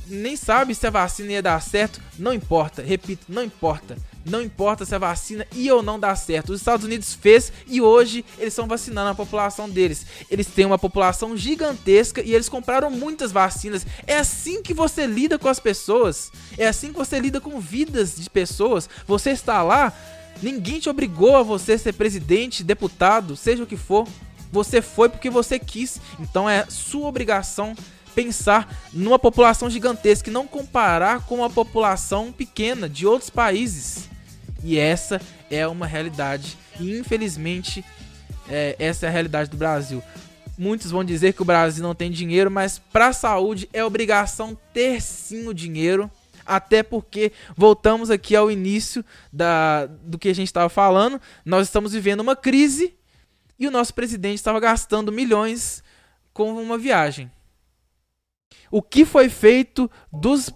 Nem 0.09 0.37
sabe 0.37 0.75
se 0.75 0.87
a 0.87 0.91
vacina 0.91 1.33
ia 1.33 1.43
dar 1.43 1.61
certo. 1.61 2.01
Não 2.19 2.33
importa, 2.33 2.83
repito, 2.83 3.27
não 3.29 3.43
importa. 3.43 3.97
Não 4.25 4.43
importa 4.43 4.85
se 4.85 4.95
a 4.95 4.99
vacina 4.99 5.47
ia 5.55 5.75
ou 5.75 5.83
não 5.83 5.99
dar 5.99 6.15
certo. 6.17 6.53
Os 6.53 6.61
Estados 6.61 6.85
Unidos 6.85 7.15
fez 7.15 7.53
e 7.67 7.81
hoje 7.81 8.25
eles 8.39 8.53
estão 8.53 8.67
vacinando 8.67 9.11
a 9.11 9.15
população 9.15 9.69
deles. 9.69 10.05
Eles 10.31 10.47
têm 10.47 10.67
uma 10.67 10.79
população 10.79 11.37
gigantesca 11.37 12.23
e 12.23 12.35
eles 12.35 12.49
compraram 12.49 12.91
muitas 12.91 13.33
vacinas. 13.33 13.87
É 14.07 14.17
assim 14.17 14.63
que 14.63 14.75
você 14.75 15.07
lida 15.07 15.39
com 15.39 15.49
as 15.49 15.61
pessoas. 15.61 16.31
É 16.57 16.67
assim 16.67 16.89
que 16.89 16.99
você 16.99 17.19
lida 17.19 17.41
com 17.41 17.61
vidas 17.61 18.17
de 18.17 18.29
pessoas. 18.29 18.89
Você 19.07 19.31
está 19.31 19.63
lá, 19.63 19.93
ninguém 20.43 20.79
te 20.79 20.91
obrigou 20.91 21.37
a 21.37 21.43
você 21.43 21.79
ser 21.79 21.95
presidente, 21.95 22.65
deputado, 22.65 23.37
seja 23.37 23.63
o 23.63 23.67
que 23.67 23.77
for. 23.77 24.07
Você 24.51 24.81
foi 24.81 25.09
porque 25.09 25.31
você 25.31 25.59
quis. 25.59 26.01
Então 26.19 26.49
é 26.49 26.67
sua 26.69 27.07
obrigação 27.07 27.75
pensar 28.19 28.77
numa 28.93 29.17
população 29.17 29.71
gigantesca 29.71 30.29
e 30.29 30.33
não 30.33 30.45
comparar 30.45 31.25
com 31.25 31.45
a 31.45 31.49
população 31.49 32.33
pequena 32.33 32.89
de 32.89 33.07
outros 33.07 33.31
países. 33.31 34.11
E 34.65 34.77
essa 34.77 35.21
é 35.49 35.65
uma 35.69 35.87
realidade. 35.87 36.59
E 36.81 36.99
infelizmente, 36.99 37.85
é, 38.49 38.75
essa 38.77 39.07
é 39.07 39.09
a 39.09 39.13
realidade 39.13 39.49
do 39.49 39.57
Brasil. 39.57 40.03
Muitos 40.59 40.91
vão 40.91 41.05
dizer 41.05 41.33
que 41.33 41.43
o 41.43 41.45
Brasil 41.45 41.81
não 41.81 41.95
tem 41.95 42.11
dinheiro, 42.11 42.51
mas 42.51 42.77
para 42.77 43.07
a 43.07 43.13
saúde 43.13 43.69
é 43.73 43.85
obrigação 43.85 44.59
ter 44.73 45.01
sim 45.01 45.47
o 45.47 45.55
dinheiro. 45.55 46.11
Até 46.45 46.83
porque 46.83 47.31
voltamos 47.57 48.11
aqui 48.11 48.35
ao 48.35 48.51
início 48.51 49.05
da, 49.33 49.87
do 49.87 50.19
que 50.19 50.29
a 50.29 50.35
gente 50.35 50.49
estava 50.49 50.69
falando. 50.69 51.21
Nós 51.45 51.69
estamos 51.69 51.93
vivendo 51.93 52.19
uma 52.19 52.35
crise 52.35 52.97
e 53.57 53.69
o 53.69 53.71
nosso 53.71 53.95
presidente 53.95 54.39
estava 54.39 54.59
gastando 54.59 55.13
milhões 55.13 55.85
com 56.33 56.61
uma 56.61 56.77
viagem. 56.77 57.31
O 58.71 58.83
que 58.83 59.05
foi 59.05 59.29
feito 59.29 59.91
dos 60.13 60.51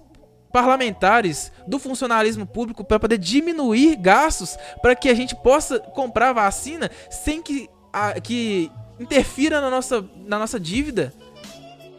parlamentares 0.53 1.51
do 1.67 1.79
funcionalismo 1.79 2.47
público 2.47 2.85
para 2.85 3.01
poder 3.01 3.19
diminuir 3.19 3.97
gastos 3.97 4.57
para 4.83 4.95
que 4.95 5.09
a 5.09 5.15
gente 5.15 5.35
possa 5.35 5.81
comprar 5.81 6.33
vacina 6.33 6.91
sem 7.11 7.43
que, 7.43 7.69
a, 7.93 8.21
que 8.21 8.71
interfira 9.01 9.61
na 9.61 9.71
nossa, 9.71 10.05
na 10.27 10.39
nossa 10.39 10.61
dívida. 10.61 11.13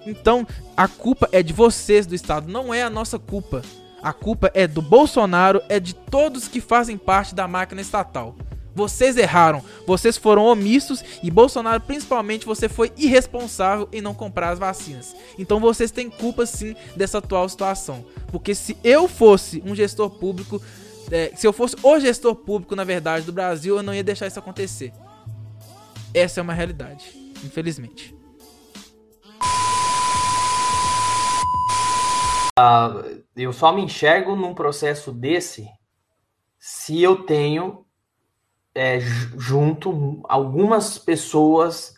Então, 0.06 0.45
a 0.76 0.88
culpa 0.88 1.28
é 1.32 1.41
de 1.41 1.54
vocês 1.54 2.06
do 2.06 2.13
Estado, 2.13 2.52
não 2.52 2.73
é 2.73 2.84
a 2.84 2.89
nossa 2.89 3.17
culpa. 3.17 3.62
A 4.02 4.12
culpa 4.12 4.52
é 4.54 4.67
do 4.67 4.82
Bolsonaro, 4.82 5.62
é 5.69 5.80
de 5.80 5.95
todos 5.95 6.47
que 6.47 6.60
fazem 6.60 6.97
parte 6.97 7.34
da 7.34 7.47
máquina 7.47 7.82
estatal. 7.82 8.36
Vocês 8.75 9.17
erraram, 9.17 9.63
vocês 9.86 10.17
foram 10.17 10.45
omissos 10.45 11.03
e 11.21 11.29
Bolsonaro, 11.29 11.81
principalmente, 11.81 12.45
você 12.45 12.67
foi 12.67 12.91
irresponsável 12.97 13.88
em 13.91 14.01
não 14.01 14.13
comprar 14.13 14.49
as 14.49 14.59
vacinas. 14.59 15.15
Então 15.38 15.59
vocês 15.59 15.91
têm 15.91 16.09
culpa 16.09 16.45
sim 16.45 16.75
dessa 16.95 17.19
atual 17.19 17.47
situação. 17.47 18.05
Porque 18.31 18.55
se 18.55 18.75
eu 18.83 19.07
fosse 19.07 19.62
um 19.65 19.75
gestor 19.75 20.09
público, 20.09 20.62
é, 21.12 21.31
se 21.36 21.45
eu 21.45 21.53
fosse 21.53 21.75
o 21.83 21.99
gestor 21.99 22.36
público, 22.36 22.75
na 22.75 22.83
verdade, 22.83 23.25
do 23.25 23.31
Brasil, 23.31 23.77
eu 23.77 23.83
não 23.83 23.93
ia 23.93 24.03
deixar 24.03 24.25
isso 24.27 24.39
acontecer. 24.39 24.91
Essa 26.13 26.39
é 26.39 26.43
uma 26.43 26.53
realidade, 26.53 27.13
infelizmente. 27.43 28.15
Uh, 32.59 33.23
eu 33.36 33.51
só 33.51 33.71
me 33.71 33.81
enxergo 33.81 34.36
num 34.36 34.53
processo 34.53 35.12
desse 35.12 35.67
se 36.59 37.01
eu 37.01 37.23
tenho 37.23 37.83
é, 38.75 38.99
junto 39.38 40.21
algumas 40.27 40.97
pessoas 40.97 41.95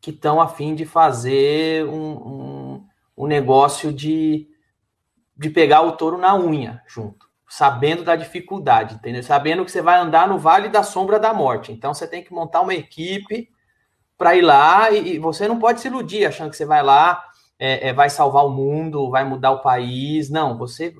que 0.00 0.10
estão 0.10 0.40
a 0.40 0.48
fim 0.48 0.74
de 0.74 0.84
fazer 0.84 1.84
um, 1.86 2.12
um, 2.12 2.86
um, 3.16 3.26
negócio 3.26 3.92
de, 3.92 4.48
de 5.36 5.50
pegar 5.50 5.82
o 5.82 5.92
touro 5.92 6.18
na 6.18 6.36
unha 6.36 6.82
junto, 6.86 7.26
sabendo 7.48 8.04
da 8.04 8.16
dificuldade, 8.16 8.96
entendeu? 8.96 9.22
Sabendo 9.22 9.64
que 9.64 9.70
você 9.70 9.82
vai 9.82 9.98
andar 9.98 10.28
no 10.28 10.38
vale 10.38 10.68
da 10.68 10.82
sombra 10.82 11.18
da 11.18 11.32
morte. 11.32 11.72
Então 11.72 11.94
você 11.94 12.06
tem 12.06 12.22
que 12.22 12.32
montar 12.32 12.60
uma 12.60 12.74
equipe 12.74 13.48
para 14.16 14.36
ir 14.36 14.42
lá 14.42 14.90
e, 14.90 15.14
e, 15.14 15.18
você 15.18 15.48
não 15.48 15.58
pode 15.58 15.80
se 15.80 15.88
iludir 15.88 16.26
achando 16.26 16.50
que 16.50 16.56
você 16.56 16.64
vai 16.64 16.82
lá, 16.82 17.24
é, 17.58 17.88
é, 17.88 17.92
vai 17.92 18.10
salvar 18.10 18.44
o 18.44 18.50
mundo, 18.50 19.10
vai 19.10 19.24
mudar 19.24 19.52
o 19.52 19.62
país. 19.62 20.30
Não, 20.30 20.56
você. 20.56 20.94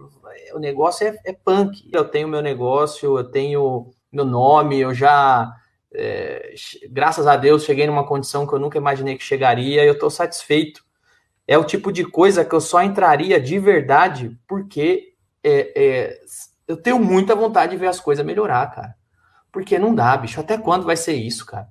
O 0.54 0.58
negócio 0.58 1.06
é, 1.06 1.16
é 1.24 1.32
punk. 1.32 1.88
Eu 1.92 2.04
tenho 2.04 2.28
meu 2.28 2.40
negócio, 2.42 3.18
eu 3.18 3.24
tenho 3.24 3.92
meu 4.12 4.24
nome, 4.24 4.78
eu 4.78 4.92
já, 4.92 5.52
é, 5.94 6.54
graças 6.90 7.26
a 7.26 7.36
Deus, 7.36 7.64
cheguei 7.64 7.86
numa 7.86 8.06
condição 8.06 8.46
que 8.46 8.52
eu 8.52 8.58
nunca 8.58 8.78
imaginei 8.78 9.16
que 9.16 9.24
chegaria 9.24 9.82
e 9.82 9.86
eu 9.86 9.94
estou 9.94 10.10
satisfeito. 10.10 10.84
É 11.46 11.56
o 11.56 11.64
tipo 11.64 11.90
de 11.90 12.04
coisa 12.04 12.44
que 12.44 12.54
eu 12.54 12.60
só 12.60 12.82
entraria 12.82 13.40
de 13.40 13.58
verdade 13.58 14.38
porque 14.46 15.14
é, 15.42 15.72
é, 15.74 16.20
eu 16.68 16.76
tenho 16.76 16.98
muita 16.98 17.34
vontade 17.34 17.72
de 17.72 17.78
ver 17.78 17.88
as 17.88 17.98
coisas 17.98 18.24
melhorar, 18.24 18.70
cara. 18.74 18.94
Porque 19.50 19.78
não 19.78 19.94
dá, 19.94 20.16
bicho. 20.16 20.40
Até 20.40 20.56
quando 20.56 20.84
vai 20.84 20.96
ser 20.96 21.14
isso, 21.14 21.44
cara? 21.44 21.68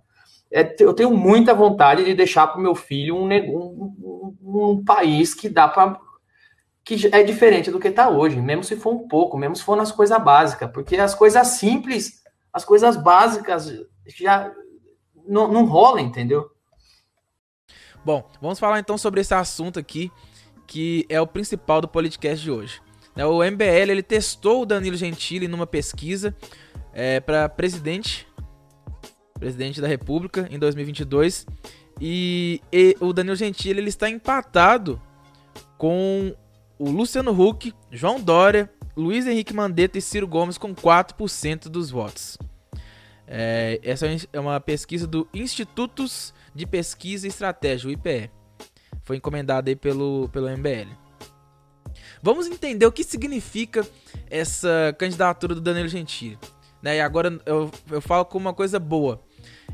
É, 0.52 0.76
eu 0.80 0.94
tenho 0.94 1.12
muita 1.12 1.54
vontade 1.54 2.04
de 2.04 2.14
deixar 2.14 2.48
para 2.48 2.60
o 2.60 2.62
meu 2.62 2.76
filho 2.76 3.16
um, 3.16 3.26
um, 3.26 4.36
um, 4.44 4.72
um 4.72 4.84
país 4.84 5.34
que 5.34 5.48
dá 5.48 5.68
para 5.68 5.98
que 6.84 7.10
é 7.12 7.24
diferente 7.24 7.70
do 7.70 7.80
que 7.80 7.90
está 7.90 8.10
hoje, 8.10 8.42
mesmo 8.42 8.64
se 8.64 8.76
for 8.76 8.92
um 8.92 9.08
pouco, 9.08 9.38
mesmo 9.38 9.56
se 9.56 9.64
for 9.64 9.76
nas 9.76 9.92
coisas 9.92 10.22
básicas, 10.22 10.70
porque 10.72 10.98
as 10.98 11.14
coisas 11.14 11.46
simples 11.48 12.21
as 12.54 12.66
coisas 12.66 12.96
básicas 12.98 13.72
já 14.08 14.52
não, 15.28 15.48
não 15.52 15.66
rolam, 15.66 16.04
entendeu? 16.04 16.50
Bom, 18.04 18.28
vamos 18.42 18.60
falar 18.60 18.80
então 18.80 18.98
sobre 18.98 19.22
esse 19.22 19.34
assunto 19.34 19.80
aqui, 19.80 20.12
que 20.68 21.06
é 21.08 21.22
o 21.22 21.28
principal 21.28 21.82
do 21.82 21.88
podcast 21.88 22.44
de 22.44 22.52
hoje. 22.52 22.82
É, 23.16 23.26
o 23.26 23.44
MBL 23.44 23.92
ele 23.92 24.04
testou 24.04 24.64
o 24.64 24.66
Danilo 24.66 24.96
Gentili 24.96 25.48
numa 25.48 25.68
pesquisa 25.68 26.36
é, 26.94 27.20
para 27.20 27.48
presidente, 27.50 28.28
presidente 29.34 29.82
da 29.82 29.88
República 29.88 30.48
em 30.50 30.58
2022 30.58 31.46
e, 32.00 32.62
e, 32.72 32.96
o 33.00 33.14
Danilo 33.14 33.36
Gentili 33.36 33.80
ele 33.80 33.90
está 33.90 34.10
empatado 34.10 35.02
com 35.78 36.36
o 36.80 36.90
Luciano 36.90 37.32
Huck, 37.32 37.74
João 37.92 38.20
Dória 38.20 38.72
Luiz 38.96 39.26
Henrique 39.26 39.54
Mandetta 39.54 39.98
e 39.98 40.02
Ciro 40.02 40.28
Gomes 40.28 40.58
com 40.58 40.76
4% 40.76 41.70
dos 41.70 41.90
votos. 41.90 42.38
É, 43.28 43.80
essa 43.84 44.06
é 44.34 44.40
uma 44.40 44.60
pesquisa 44.60 45.08
do 45.08 45.28
Institutos 45.34 46.34
de 46.54 46.66
Pesquisa 46.68 47.26
e 47.26 47.30
Estratégia, 47.30 47.88
o 47.88 47.92
IPE. 47.92 48.30
Foi 49.04 49.18
encomendada 49.18 49.70
aí 49.72 49.76
pelo, 49.76 50.30
pelo 50.30 50.50
MBL. 50.50 50.90
Vamos 52.22 52.48
entender 52.48 52.86
o 52.86 52.92
que 52.92 53.04
significa 53.04 53.88
essa 54.30 54.96
candidatura 54.98 55.56
do 55.56 55.62
Danilo 55.62 55.88
Gentili. 55.88 56.38
Né? 56.82 56.98
E 56.98 57.02
agora 57.02 57.40
eu, 57.46 57.72
eu 57.90 58.02
falo 58.02 58.26
com 58.26 58.38
uma 58.38 58.54
coisa 58.54 58.80
boa. 58.80 59.22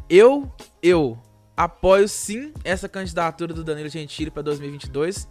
Eu, 0.10 0.51
eu 0.82 1.17
apoio 1.56 2.08
sim 2.08 2.53
essa 2.63 2.88
candidatura 2.88 3.53
do 3.53 3.63
Danilo 3.63 3.89
Gentili 3.89 4.30
para 4.30 4.43
2022, 4.43 5.27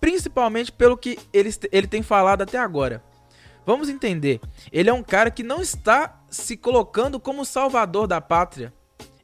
principalmente 0.00 0.72
pelo 0.72 0.96
que 0.96 1.18
ele, 1.32 1.50
ele 1.70 1.86
tem 1.86 2.02
falado 2.02 2.42
até 2.42 2.58
agora. 2.58 3.02
Vamos 3.64 3.88
entender. 3.88 4.40
Ele 4.72 4.90
é 4.90 4.92
um 4.92 5.02
cara 5.02 5.30
que 5.30 5.42
não 5.42 5.60
está 5.60 6.20
se 6.28 6.56
colocando 6.56 7.20
como 7.20 7.44
salvador 7.44 8.06
da 8.06 8.20
pátria. 8.20 8.72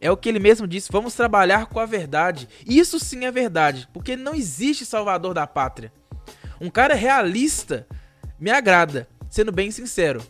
É 0.01 0.11
o 0.11 0.17
que 0.17 0.29
ele 0.29 0.39
mesmo 0.39 0.67
disse, 0.67 0.93
vamos 0.93 1.15
trabalhar 1.15 1.67
com 1.67 1.81
a 1.81 1.87
verdade. 1.87 2.49
Isso 2.65 3.01
sim 3.01 3.25
é 3.25 3.33
verdade, 3.33 3.89
porque 3.93 4.17
não 4.17 4.35
existe 4.35 4.87
salvador 4.87 5.35
da 5.35 5.47
pátria. 5.47 5.93
Um 6.61 6.71
cara 6.71 6.95
realista 6.95 7.87
me 8.39 8.51
agrada, 8.51 9.09
sendo 9.29 9.51
bem 9.51 9.71
sincero. 9.71 10.23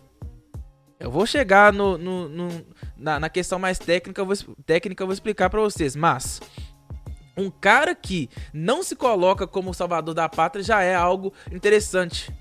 Eu 0.98 1.10
vou 1.10 1.26
chegar 1.26 1.72
no, 1.72 1.96
no, 1.96 2.28
no 2.28 2.66
na, 2.96 3.20
na, 3.20 3.28
questão 3.28 3.58
mais 3.58 3.78
técnica, 3.78 4.20
eu 4.20 4.26
vou, 4.26 4.34
técnica, 4.66 5.02
eu 5.02 5.06
vou 5.06 5.14
explicar 5.14 5.48
para 5.48 5.60
vocês, 5.60 5.94
mas 5.94 6.40
um 7.36 7.50
cara 7.50 7.94
que 7.94 8.28
não 8.52 8.82
se 8.82 8.96
coloca 8.96 9.46
como 9.46 9.72
salvador 9.72 10.14
da 10.14 10.28
pátria 10.28 10.64
já 10.64 10.82
é 10.82 10.94
algo 10.94 11.32
interessante. 11.52 12.32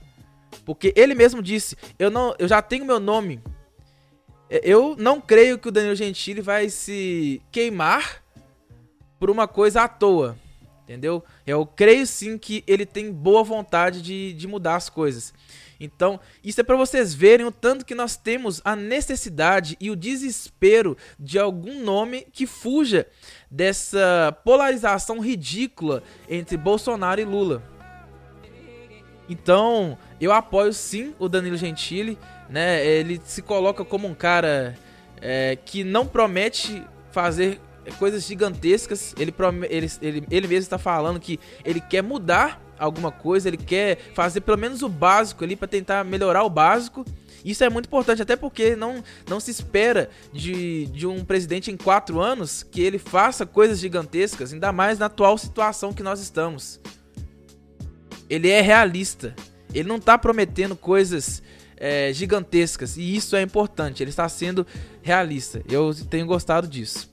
Porque 0.65 0.93
ele 0.95 1.15
mesmo 1.15 1.41
disse: 1.41 1.75
"Eu 1.97 2.09
não, 2.09 2.35
eu 2.39 2.47
já 2.47 2.61
tenho 2.61 2.85
meu 2.85 2.99
nome. 2.99 3.41
Eu 4.49 4.95
não 4.97 5.19
creio 5.19 5.57
que 5.57 5.67
o 5.67 5.71
Danilo 5.71 5.95
Gentili 5.95 6.41
vai 6.41 6.69
se 6.69 7.41
queimar 7.51 8.23
por 9.19 9.29
uma 9.29 9.47
coisa 9.47 9.81
à 9.81 9.87
toa. 9.87 10.37
Entendeu? 10.83 11.21
Eu 11.45 11.65
creio 11.65 12.07
sim 12.07 12.37
que 12.37 12.63
ele 12.65 12.85
tem 12.85 13.11
boa 13.11 13.43
vontade 13.43 14.01
de, 14.01 14.31
de 14.31 14.47
mudar 14.47 14.77
as 14.77 14.89
coisas. 14.89 15.33
Então, 15.79 16.19
isso 16.43 16.61
é 16.61 16.63
para 16.63 16.77
vocês 16.77 17.13
verem 17.13 17.45
o 17.45 17.51
tanto 17.51 17.85
que 17.85 17.93
nós 17.93 18.15
temos 18.15 18.61
a 18.63 18.75
necessidade 18.75 19.75
e 19.79 19.91
o 19.91 19.95
desespero 19.97 20.97
de 21.19 21.37
algum 21.37 21.83
nome 21.83 22.25
que 22.31 22.47
fuja 22.47 23.05
dessa 23.51 24.35
polarização 24.43 25.19
ridícula 25.19 26.01
entre 26.29 26.55
Bolsonaro 26.55 27.19
e 27.19 27.25
Lula. 27.25 27.61
Então, 29.29 29.97
eu 30.19 30.31
apoio 30.31 30.73
sim 30.73 31.13
o 31.19 31.27
Danilo 31.27 31.57
Gentili, 31.57 32.17
né? 32.49 32.85
Ele 32.85 33.21
se 33.23 33.41
coloca 33.41 33.83
como 33.83 34.07
um 34.07 34.13
cara 34.13 34.77
é, 35.21 35.57
que 35.65 35.83
não 35.83 36.05
promete 36.05 36.83
fazer 37.11 37.59
coisas 37.99 38.25
gigantescas. 38.25 39.13
Ele, 39.17 39.33
ele, 39.69 39.91
ele, 40.01 40.27
ele 40.29 40.47
mesmo 40.47 40.63
está 40.63 40.77
falando 40.77 41.19
que 41.19 41.39
ele 41.63 41.81
quer 41.81 42.01
mudar 42.01 42.61
alguma 42.79 43.11
coisa, 43.11 43.47
ele 43.47 43.57
quer 43.57 43.97
fazer 44.13 44.41
pelo 44.41 44.57
menos 44.57 44.81
o 44.83 44.89
básico 44.89 45.43
ali 45.43 45.55
para 45.55 45.67
tentar 45.67 46.03
melhorar 46.03 46.43
o 46.43 46.49
básico. 46.49 47.05
Isso 47.43 47.63
é 47.63 47.69
muito 47.69 47.85
importante, 47.85 48.21
até 48.21 48.35
porque 48.35 48.75
não, 48.75 49.03
não 49.27 49.39
se 49.39 49.51
espera 49.51 50.09
de, 50.33 50.85
de 50.87 51.07
um 51.07 51.23
presidente 51.23 51.71
em 51.71 51.77
quatro 51.77 52.19
anos 52.19 52.63
que 52.63 52.81
ele 52.81 52.99
faça 52.99 53.45
coisas 53.45 53.79
gigantescas, 53.79 54.53
ainda 54.53 54.71
mais 54.71 54.99
na 54.99 55.05
atual 55.05 55.37
situação 55.37 55.93
que 55.93 56.03
nós 56.03 56.19
estamos. 56.19 56.79
Ele 58.29 58.49
é 58.49 58.61
realista, 58.61 59.35
ele 59.73 59.87
não 59.87 59.97
está 59.97 60.17
prometendo 60.17 60.75
coisas 60.75 61.41
é, 61.77 62.11
gigantescas, 62.13 62.97
e 62.97 63.15
isso 63.15 63.35
é 63.35 63.41
importante, 63.41 64.01
ele 64.01 64.09
está 64.09 64.27
sendo 64.27 64.65
realista. 65.01 65.61
Eu 65.69 65.93
tenho 65.93 66.25
gostado 66.25 66.67
disso. 66.67 67.09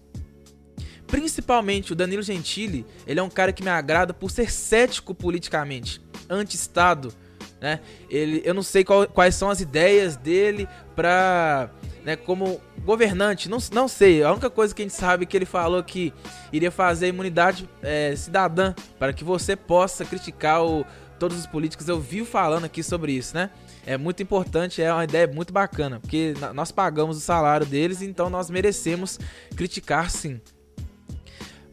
Principalmente 1.06 1.92
o 1.92 1.96
Danilo 1.96 2.22
Gentili, 2.22 2.84
ele 3.06 3.20
é 3.20 3.22
um 3.22 3.30
cara 3.30 3.52
que 3.52 3.62
me 3.62 3.70
agrada 3.70 4.12
por 4.12 4.30
ser 4.30 4.50
cético 4.50 5.14
politicamente, 5.14 6.00
anti-Estado, 6.28 7.12
né? 7.60 7.80
Ele, 8.10 8.42
eu 8.44 8.52
não 8.52 8.62
sei 8.62 8.84
qual, 8.84 9.06
quais 9.06 9.34
são 9.34 9.48
as 9.48 9.60
ideias 9.60 10.16
dele 10.16 10.68
para, 10.96 11.70
né, 12.04 12.16
como 12.16 12.60
governante, 12.84 13.48
não, 13.48 13.58
não 13.72 13.88
sei. 13.88 14.22
A 14.22 14.30
única 14.30 14.50
coisa 14.50 14.74
que 14.74 14.82
a 14.82 14.84
gente 14.84 14.94
sabe 14.94 15.24
é 15.24 15.26
que 15.26 15.36
ele 15.36 15.46
falou 15.46 15.82
que 15.82 16.12
iria 16.52 16.70
fazer 16.70 17.06
a 17.06 17.08
imunidade 17.08 17.68
é, 17.82 18.14
cidadã 18.14 18.74
para 18.98 19.12
que 19.12 19.24
você 19.24 19.56
possa 19.56 20.04
criticar 20.04 20.62
o, 20.62 20.84
todos 21.18 21.38
os 21.38 21.46
políticos. 21.46 21.88
Eu 21.88 21.98
vi 21.98 22.24
falando 22.24 22.64
aqui 22.64 22.82
sobre 22.82 23.12
isso, 23.12 23.34
né? 23.34 23.50
É 23.86 23.96
muito 23.96 24.22
importante, 24.22 24.82
é 24.82 24.92
uma 24.92 25.04
ideia 25.04 25.26
muito 25.26 25.52
bacana, 25.52 25.98
porque 25.98 26.34
nós 26.54 26.70
pagamos 26.70 27.16
o 27.16 27.20
salário 27.20 27.66
deles, 27.66 28.02
então 28.02 28.28
nós 28.28 28.50
merecemos 28.50 29.18
criticar 29.56 30.10
sim. 30.10 30.40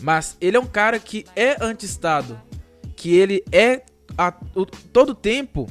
Mas 0.01 0.37
ele 0.41 0.57
é 0.57 0.59
um 0.59 0.65
cara 0.65 0.97
que 0.99 1.25
é 1.35 1.63
anti-Estado. 1.63 2.41
Que 2.95 3.15
ele 3.15 3.43
é 3.51 3.83
a, 4.17 4.33
o, 4.55 4.65
todo 4.65 5.13
tempo 5.13 5.67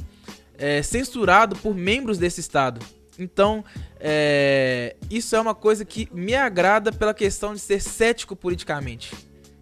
é, 0.56 0.82
censurado 0.82 1.56
por 1.56 1.74
membros 1.74 2.18
desse 2.18 2.40
Estado. 2.40 2.80
Então, 3.20 3.64
é, 3.98 4.96
isso 5.10 5.36
é 5.36 5.40
uma 5.40 5.54
coisa 5.54 5.84
que 5.84 6.08
me 6.12 6.34
agrada 6.34 6.90
pela 6.90 7.14
questão 7.14 7.54
de 7.54 7.60
ser 7.60 7.80
cético 7.80 8.34
politicamente. 8.34 9.14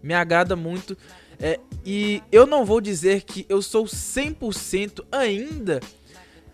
Me 0.02 0.14
agrada 0.14 0.54
muito. 0.54 0.96
É, 1.40 1.58
e 1.84 2.22
eu 2.32 2.46
não 2.46 2.64
vou 2.64 2.80
dizer 2.80 3.22
que 3.22 3.46
eu 3.48 3.60
sou 3.62 3.84
100% 3.84 5.04
ainda 5.12 5.80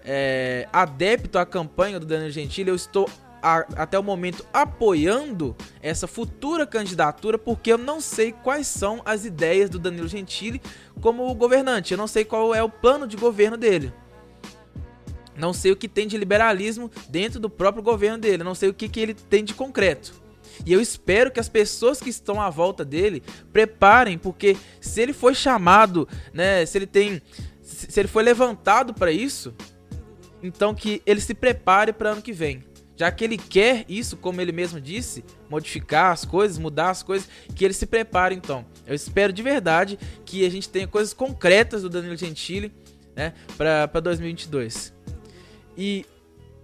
é, 0.04 0.68
adepto 0.72 1.38
à 1.38 1.46
campanha 1.46 1.98
do 1.98 2.06
Danilo 2.06 2.30
Gentili. 2.30 2.68
Eu 2.68 2.74
estou 2.74 3.08
a, 3.42 3.66
até 3.76 3.98
o 3.98 4.02
momento 4.02 4.44
apoiando 4.52 5.54
essa 5.82 6.06
futura 6.06 6.66
candidatura, 6.66 7.38
porque 7.38 7.72
eu 7.72 7.78
não 7.78 8.00
sei 8.00 8.32
quais 8.32 8.66
são 8.66 9.02
as 9.04 9.24
ideias 9.24 9.68
do 9.68 9.78
Danilo 9.78 10.08
Gentili 10.08 10.60
como 11.00 11.32
governante. 11.34 11.92
Eu 11.92 11.98
não 11.98 12.06
sei 12.06 12.24
qual 12.24 12.54
é 12.54 12.62
o 12.62 12.70
plano 12.70 13.06
de 13.06 13.16
governo 13.16 13.56
dele. 13.56 13.92
Não 15.36 15.52
sei 15.52 15.72
o 15.72 15.76
que 15.76 15.88
tem 15.88 16.06
de 16.06 16.16
liberalismo 16.16 16.90
dentro 17.08 17.40
do 17.40 17.50
próprio 17.50 17.82
governo 17.82 18.18
dele. 18.18 18.44
Não 18.44 18.54
sei 18.54 18.68
o 18.68 18.74
que, 18.74 18.88
que 18.88 19.00
ele 19.00 19.14
tem 19.14 19.44
de 19.44 19.54
concreto. 19.54 20.14
E 20.64 20.72
eu 20.72 20.80
espero 20.80 21.30
que 21.30 21.40
as 21.40 21.48
pessoas 21.48 22.00
que 22.00 22.08
estão 22.08 22.40
à 22.40 22.48
volta 22.48 22.84
dele 22.84 23.22
preparem, 23.52 24.16
porque 24.16 24.56
se 24.80 25.00
ele 25.00 25.12
foi 25.12 25.34
chamado, 25.34 26.08
né, 26.32 26.64
se 26.64 26.78
ele 26.78 26.86
tem 26.86 27.20
se 27.62 27.98
ele 27.98 28.08
foi 28.08 28.22
levantado 28.22 28.94
para 28.94 29.10
isso, 29.10 29.54
então 30.42 30.74
que 30.74 31.02
ele 31.04 31.20
se 31.20 31.34
prepare 31.34 31.92
para 31.92 32.10
ano 32.10 32.22
que 32.22 32.32
vem 32.32 32.62
já 32.96 33.10
que 33.10 33.24
ele 33.24 33.36
quer 33.36 33.84
isso, 33.88 34.16
como 34.16 34.40
ele 34.40 34.52
mesmo 34.52 34.80
disse, 34.80 35.24
modificar 35.48 36.12
as 36.12 36.24
coisas, 36.24 36.58
mudar 36.58 36.90
as 36.90 37.02
coisas, 37.02 37.28
que 37.54 37.64
ele 37.64 37.74
se 37.74 37.86
prepare 37.86 38.34
então. 38.34 38.64
Eu 38.86 38.94
espero 38.94 39.32
de 39.32 39.42
verdade 39.42 39.98
que 40.24 40.46
a 40.46 40.50
gente 40.50 40.68
tenha 40.68 40.86
coisas 40.86 41.12
concretas 41.12 41.82
do 41.82 41.88
Danilo 41.88 42.16
Gentili, 42.16 42.72
né, 43.16 43.32
para 43.56 44.00
2022. 44.00 44.94
E 45.76 46.06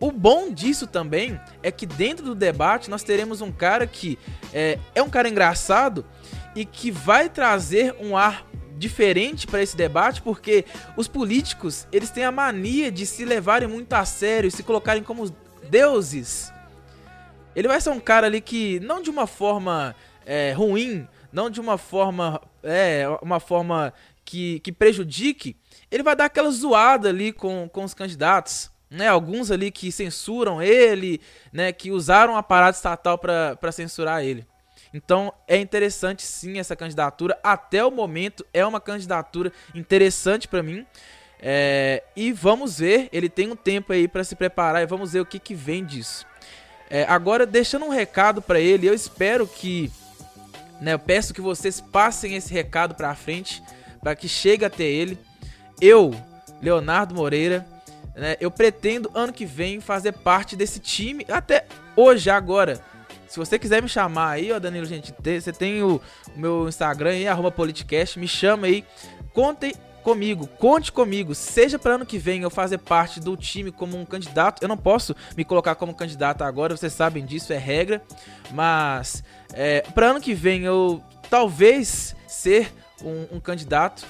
o 0.01 0.11
bom 0.11 0.51
disso 0.51 0.87
também 0.87 1.39
é 1.63 1.71
que 1.71 1.85
dentro 1.85 2.25
do 2.25 2.35
debate 2.35 2.89
nós 2.89 3.03
teremos 3.03 3.41
um 3.41 3.53
cara 3.53 3.87
que 3.87 4.19
é, 4.53 4.79
é 4.95 5.03
um 5.03 5.11
cara 5.11 5.29
engraçado 5.29 6.07
e 6.55 6.65
que 6.65 6.91
vai 6.91 7.29
trazer 7.29 7.95
um 8.01 8.17
ar 8.17 8.47
diferente 8.77 9.47
para 9.47 9.63
esse 9.63 9.77
debate, 9.77 10.23
porque 10.23 10.65
os 10.97 11.07
políticos 11.07 11.87
eles 11.93 12.11
têm 12.11 12.25
a 12.25 12.33
mania 12.33 12.91
de 12.91 13.05
se 13.05 13.27
levarem 13.27 13.69
muito 13.69 13.93
a 13.93 14.07
sério, 14.07 14.49
e 14.49 14.51
se 14.51 14.63
colocarem 14.63 15.03
como 15.03 15.31
deuses. 15.69 16.51
Ele 17.55 17.69
vai 17.69 17.79
ser 17.79 17.91
um 17.91 18.01
cara 18.01 18.27
ali 18.27 18.41
que, 18.41 18.81
não 18.81 19.03
de 19.03 19.11
uma 19.11 19.27
forma 19.27 19.95
é, 20.25 20.53
ruim, 20.53 21.07
não 21.31 21.51
de 21.51 21.61
uma 21.61 21.77
forma, 21.77 22.41
é, 22.63 23.05
uma 23.21 23.39
forma 23.39 23.93
que, 24.25 24.61
que 24.61 24.73
prejudique, 24.73 25.57
ele 25.91 26.03
vai 26.03 26.17
dar 26.17 26.25
aquela 26.25 26.51
zoada 26.51 27.11
ali 27.11 27.33
com, 27.33 27.69
com 27.69 27.85
os 27.85 27.93
candidatos. 27.93 28.71
Né, 28.91 29.07
alguns 29.07 29.53
ali 29.53 29.71
que 29.71 29.93
censuram 29.93 30.61
ele, 30.61 31.21
né, 31.53 31.73
que 31.73 31.93
usaram 31.93 32.33
o 32.33 32.37
aparato 32.37 32.77
estatal 32.77 33.17
para 33.17 33.71
censurar 33.71 34.25
ele. 34.25 34.45
Então 34.93 35.33
é 35.47 35.57
interessante 35.57 36.23
sim 36.23 36.59
essa 36.59 36.75
candidatura. 36.75 37.39
Até 37.43 37.85
o 37.85 37.91
momento 37.91 38.45
é 38.53 38.67
uma 38.67 38.81
candidatura 38.81 39.53
interessante 39.75 40.49
para 40.49 40.63
mim. 40.63 40.85
É, 41.43 42.03
e 42.15 42.33
vamos 42.33 42.79
ver, 42.79 43.09
ele 43.13 43.29
tem 43.29 43.51
um 43.51 43.57
tempo 43.57 43.93
aí 43.93 44.07
para 44.07 44.25
se 44.25 44.37
preparar 44.37 44.83
e 44.83 44.87
vamos 44.87 45.13
ver 45.13 45.21
o 45.21 45.27
que, 45.27 45.39
que 45.39 45.55
vem 45.55 45.85
disso. 45.85 46.27
É, 46.91 47.05
agora, 47.05 47.47
deixando 47.47 47.87
um 47.87 47.91
recado 47.91 48.43
para 48.43 48.61
ele, 48.61 48.89
eu 48.89 48.93
espero 48.93 49.47
que, 49.47 49.91
né, 50.81 50.95
eu 50.95 50.99
peço 50.99 51.33
que 51.33 51.41
vocês 51.41 51.81
passem 51.81 52.35
esse 52.35 52.53
recado 52.53 52.95
para 52.95 53.15
frente, 53.15 53.63
para 54.03 54.17
que 54.17 54.29
chegue 54.29 54.65
até 54.65 54.83
ele. 54.83 55.17
Eu, 55.81 56.13
Leonardo 56.61 57.15
Moreira, 57.15 57.67
né, 58.15 58.37
eu 58.41 58.51
pretendo 58.51 59.11
ano 59.15 59.33
que 59.33 59.45
vem 59.45 59.81
fazer 59.81 60.13
parte 60.13 60.57
desse 60.57 60.79
time, 60.81 61.25
até 61.29 61.67
hoje, 61.97 62.31
agora. 62.31 62.81
Se 63.29 63.39
você 63.39 63.59
quiser 63.59 63.81
me 63.81 63.89
chamar 63.89 64.31
aí, 64.31 64.51
ó, 64.51 64.59
Danilo, 64.59 64.87
gente, 64.87 65.15
você 65.23 65.53
tem 65.53 65.83
o, 65.83 66.01
meu 66.35 66.69
Instagram 66.69 67.11
aí, 67.11 67.29
arroba 67.29 67.51
politicast, 67.51 68.19
me 68.19 68.27
chama 68.27 68.67
aí. 68.67 68.85
Contem 69.33 69.73
comigo, 70.03 70.47
conte 70.59 70.91
comigo, 70.91 71.35
seja 71.35 71.79
para 71.79 71.95
ano 71.95 72.07
que 72.07 72.19
vem 72.19 72.43
eu 72.43 72.51
fazer 72.51 72.79
parte 72.79 73.21
do 73.21 73.37
time 73.37 73.71
como 73.71 73.97
um 73.97 74.05
candidato. 74.05 74.63
Eu 74.63 74.69
não 74.69 74.77
posso 74.77 75.15
me 75.37 75.45
colocar 75.45 75.75
como 75.75 75.95
candidato 75.95 76.43
agora, 76.43 76.77
vocês 76.77 76.93
sabem 76.93 77.25
disso, 77.25 77.53
é 77.53 77.59
regra. 77.59 78.03
Mas 78.51 79.23
é, 79.53 79.83
para 79.95 80.11
ano 80.11 80.21
que 80.21 80.35
vem 80.35 80.65
eu 80.65 81.03
talvez 81.29 82.17
ser 82.27 82.73
um, 83.03 83.37
um 83.37 83.41
candidato. 83.41 84.05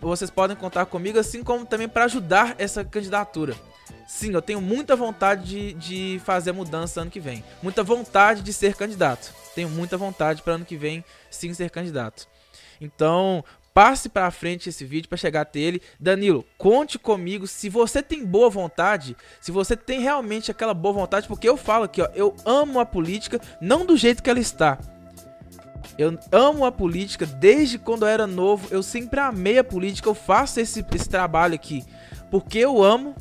Vocês 0.00 0.30
podem 0.30 0.56
contar 0.56 0.86
comigo, 0.86 1.18
assim 1.18 1.42
como 1.42 1.64
também 1.64 1.88
para 1.88 2.04
ajudar 2.04 2.54
essa 2.58 2.84
candidatura. 2.84 3.54
Sim, 4.06 4.32
eu 4.32 4.42
tenho 4.42 4.60
muita 4.60 4.96
vontade 4.96 5.44
de, 5.44 5.72
de 5.74 6.20
fazer 6.24 6.50
a 6.50 6.52
mudança 6.52 7.00
ano 7.00 7.10
que 7.10 7.20
vem. 7.20 7.44
Muita 7.62 7.82
vontade 7.82 8.42
de 8.42 8.52
ser 8.52 8.74
candidato. 8.74 9.32
Tenho 9.54 9.68
muita 9.68 9.96
vontade 9.96 10.42
para 10.42 10.54
ano 10.54 10.64
que 10.64 10.76
vem 10.76 11.04
sim 11.30 11.54
ser 11.54 11.70
candidato. 11.70 12.26
Então, 12.80 13.44
passe 13.72 14.08
para 14.08 14.30
frente 14.30 14.68
esse 14.68 14.84
vídeo 14.84 15.08
para 15.08 15.16
chegar 15.16 15.42
até 15.42 15.60
ele. 15.60 15.80
Danilo, 15.98 16.44
conte 16.58 16.98
comigo 16.98 17.46
se 17.46 17.68
você 17.68 18.02
tem 18.02 18.24
boa 18.24 18.50
vontade, 18.50 19.16
se 19.40 19.52
você 19.52 19.76
tem 19.76 20.00
realmente 20.00 20.50
aquela 20.50 20.74
boa 20.74 20.92
vontade, 20.92 21.28
porque 21.28 21.48
eu 21.48 21.56
falo 21.56 21.84
aqui, 21.84 22.02
ó, 22.02 22.08
eu 22.14 22.34
amo 22.44 22.80
a 22.80 22.86
política, 22.86 23.40
não 23.60 23.86
do 23.86 23.96
jeito 23.96 24.22
que 24.22 24.30
ela 24.30 24.40
está. 24.40 24.78
Eu 25.98 26.18
amo 26.32 26.64
a 26.64 26.72
política 26.72 27.26
desde 27.26 27.78
quando 27.78 28.02
eu 28.02 28.08
era 28.08 28.26
novo. 28.26 28.68
Eu 28.70 28.82
sempre 28.82 29.20
amei 29.20 29.58
a 29.58 29.64
política. 29.64 30.08
Eu 30.08 30.14
faço 30.14 30.60
esse, 30.60 30.84
esse 30.94 31.08
trabalho 31.08 31.54
aqui 31.54 31.84
porque 32.30 32.58
eu 32.58 32.82
amo. 32.82 33.14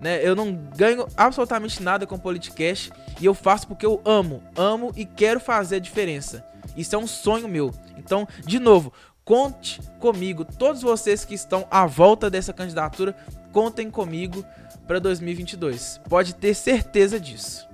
Né? 0.00 0.20
Eu 0.26 0.36
não 0.36 0.54
ganho 0.54 1.06
absolutamente 1.16 1.82
nada 1.82 2.06
com 2.06 2.18
podcast. 2.18 2.92
E 3.20 3.26
eu 3.26 3.34
faço 3.34 3.66
porque 3.66 3.84
eu 3.84 4.00
amo. 4.04 4.42
Amo 4.56 4.92
e 4.96 5.04
quero 5.04 5.40
fazer 5.40 5.76
a 5.76 5.80
diferença. 5.80 6.44
Isso 6.76 6.94
é 6.94 6.98
um 6.98 7.06
sonho 7.06 7.48
meu. 7.48 7.72
Então, 7.96 8.28
de 8.44 8.58
novo, 8.58 8.92
conte 9.24 9.80
comigo. 9.98 10.44
Todos 10.44 10.82
vocês 10.82 11.24
que 11.24 11.34
estão 11.34 11.66
à 11.70 11.86
volta 11.86 12.30
dessa 12.30 12.52
candidatura, 12.52 13.16
contem 13.52 13.90
comigo 13.90 14.44
para 14.86 14.98
2022. 14.98 16.00
Pode 16.08 16.34
ter 16.34 16.54
certeza 16.54 17.18
disso. 17.18 17.66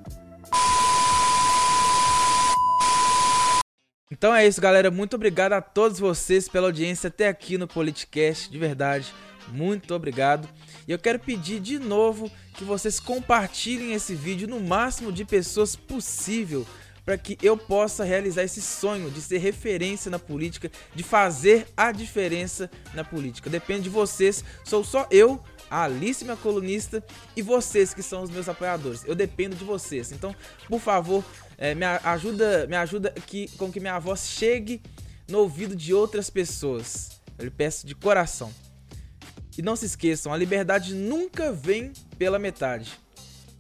Então 4.13 4.35
é 4.35 4.47
isso, 4.47 4.61
galera. 4.61 4.91
Muito 4.91 5.17
obrigado 5.17 5.55
a 5.55 5.63
todos 5.63 5.99
vocês 5.99 6.47
pela 6.47 6.67
audiência 6.67 7.09
até 7.09 7.29
aqui 7.29 7.57
no 7.57 7.67
Politicast, 7.67 8.51
de 8.51 8.59
verdade. 8.59 9.11
Muito 9.49 9.95
obrigado. 9.95 10.47
E 10.87 10.93
eu 10.93 10.99
quero 10.99 11.19
pedir 11.19 11.61
de 11.61 11.79
novo 11.79 12.31
que 12.53 12.63
vocês 12.63 13.01
compartilhem 13.01 13.95
esse 13.95 14.15
vídeo 14.15 14.47
no 14.47 14.61
máximo 14.61 15.11
de 15.11 15.25
pessoas 15.25 15.75
possível 15.75 16.67
para 17.07 17.17
que 17.17 17.39
eu 17.43 17.57
possa 17.57 18.05
realizar 18.05 18.43
esse 18.43 18.61
sonho 18.61 19.11
de 19.11 19.23
ser 19.23 19.39
referência 19.39 20.11
na 20.11 20.19
política, 20.19 20.71
de 20.95 21.03
fazer 21.03 21.67
a 21.75 21.91
diferença 21.91 22.71
na 22.93 23.03
política. 23.03 23.49
Depende 23.49 23.85
de 23.85 23.89
vocês. 23.89 24.45
Sou 24.63 24.85
só 24.85 25.07
eu 25.11 25.43
a 25.71 25.85
Alice, 25.85 26.23
minha 26.23 26.37
colunista, 26.37 27.03
e 27.35 27.41
vocês 27.41 27.95
que 27.95 28.03
são 28.03 28.23
os 28.23 28.29
meus 28.29 28.47
apoiadores. 28.47 29.05
Eu 29.07 29.15
dependo 29.15 29.57
de 29.57 29.65
vocês. 29.65 30.13
Então, 30.13 30.37
por 30.69 30.79
favor, 30.79 31.25
é, 31.63 31.77
me 31.77 31.87
ajuda, 31.87 32.67
me 32.67 32.75
ajuda 32.75 33.13
que, 33.13 33.47
com 33.57 33.71
que 33.71 33.79
minha 33.79 33.97
voz 34.01 34.27
chegue 34.27 34.83
no 35.29 35.39
ouvido 35.39 35.77
de 35.77 35.95
outras 35.95 36.29
pessoas. 36.29 37.21
Eu 37.39 37.45
lhe 37.45 37.53
peço 37.53 37.87
de 37.87 37.95
coração. 37.95 38.53
E 39.57 39.63
não 39.63 39.77
se 39.77 39.87
esqueçam, 39.87 40.33
a 40.33 40.37
liberdade 40.37 40.93
nunca 40.93 41.53
vem 41.53 41.93
pela 42.19 42.37
metade. 42.37 42.99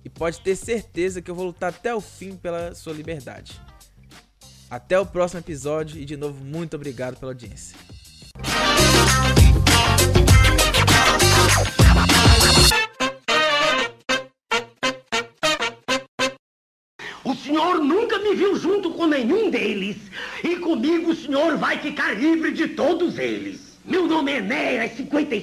E 0.05 0.09
pode 0.09 0.41
ter 0.41 0.57
certeza 0.57 1.23
que 1.23 1.31
eu 1.31 1.35
vou 1.37 1.47
lutar 1.47 1.69
até 1.69 1.95
o 1.95 2.01
fim 2.01 2.35
pela 2.35 2.75
sua 2.75 2.93
liberdade. 2.93 3.61
Até 4.69 4.99
o 4.99 5.07
próximo 5.07 5.38
episódio 5.38 6.01
e 6.01 6.05
de 6.05 6.17
novo 6.17 6.45
muito 6.45 6.75
obrigado 6.75 7.17
pela 7.21 7.31
audiência. 7.31 7.77
O 17.33 17.35
senhor 17.35 17.79
nunca 17.79 18.18
me 18.18 18.35
viu 18.35 18.55
junto 18.57 18.90
com 18.90 19.07
nenhum 19.07 19.49
deles. 19.49 19.97
E 20.45 20.57
comigo 20.57 21.12
o 21.12 21.16
senhor 21.16 21.57
vai 21.57 21.79
ficar 21.79 22.12
livre 22.12 22.53
de 22.53 22.68
todos 22.68 23.18
eles. 23.18 23.79
Meu 23.87 24.07
nome 24.07 24.33
é 24.33 24.37
Enéas 24.37 24.92
56 24.99 25.40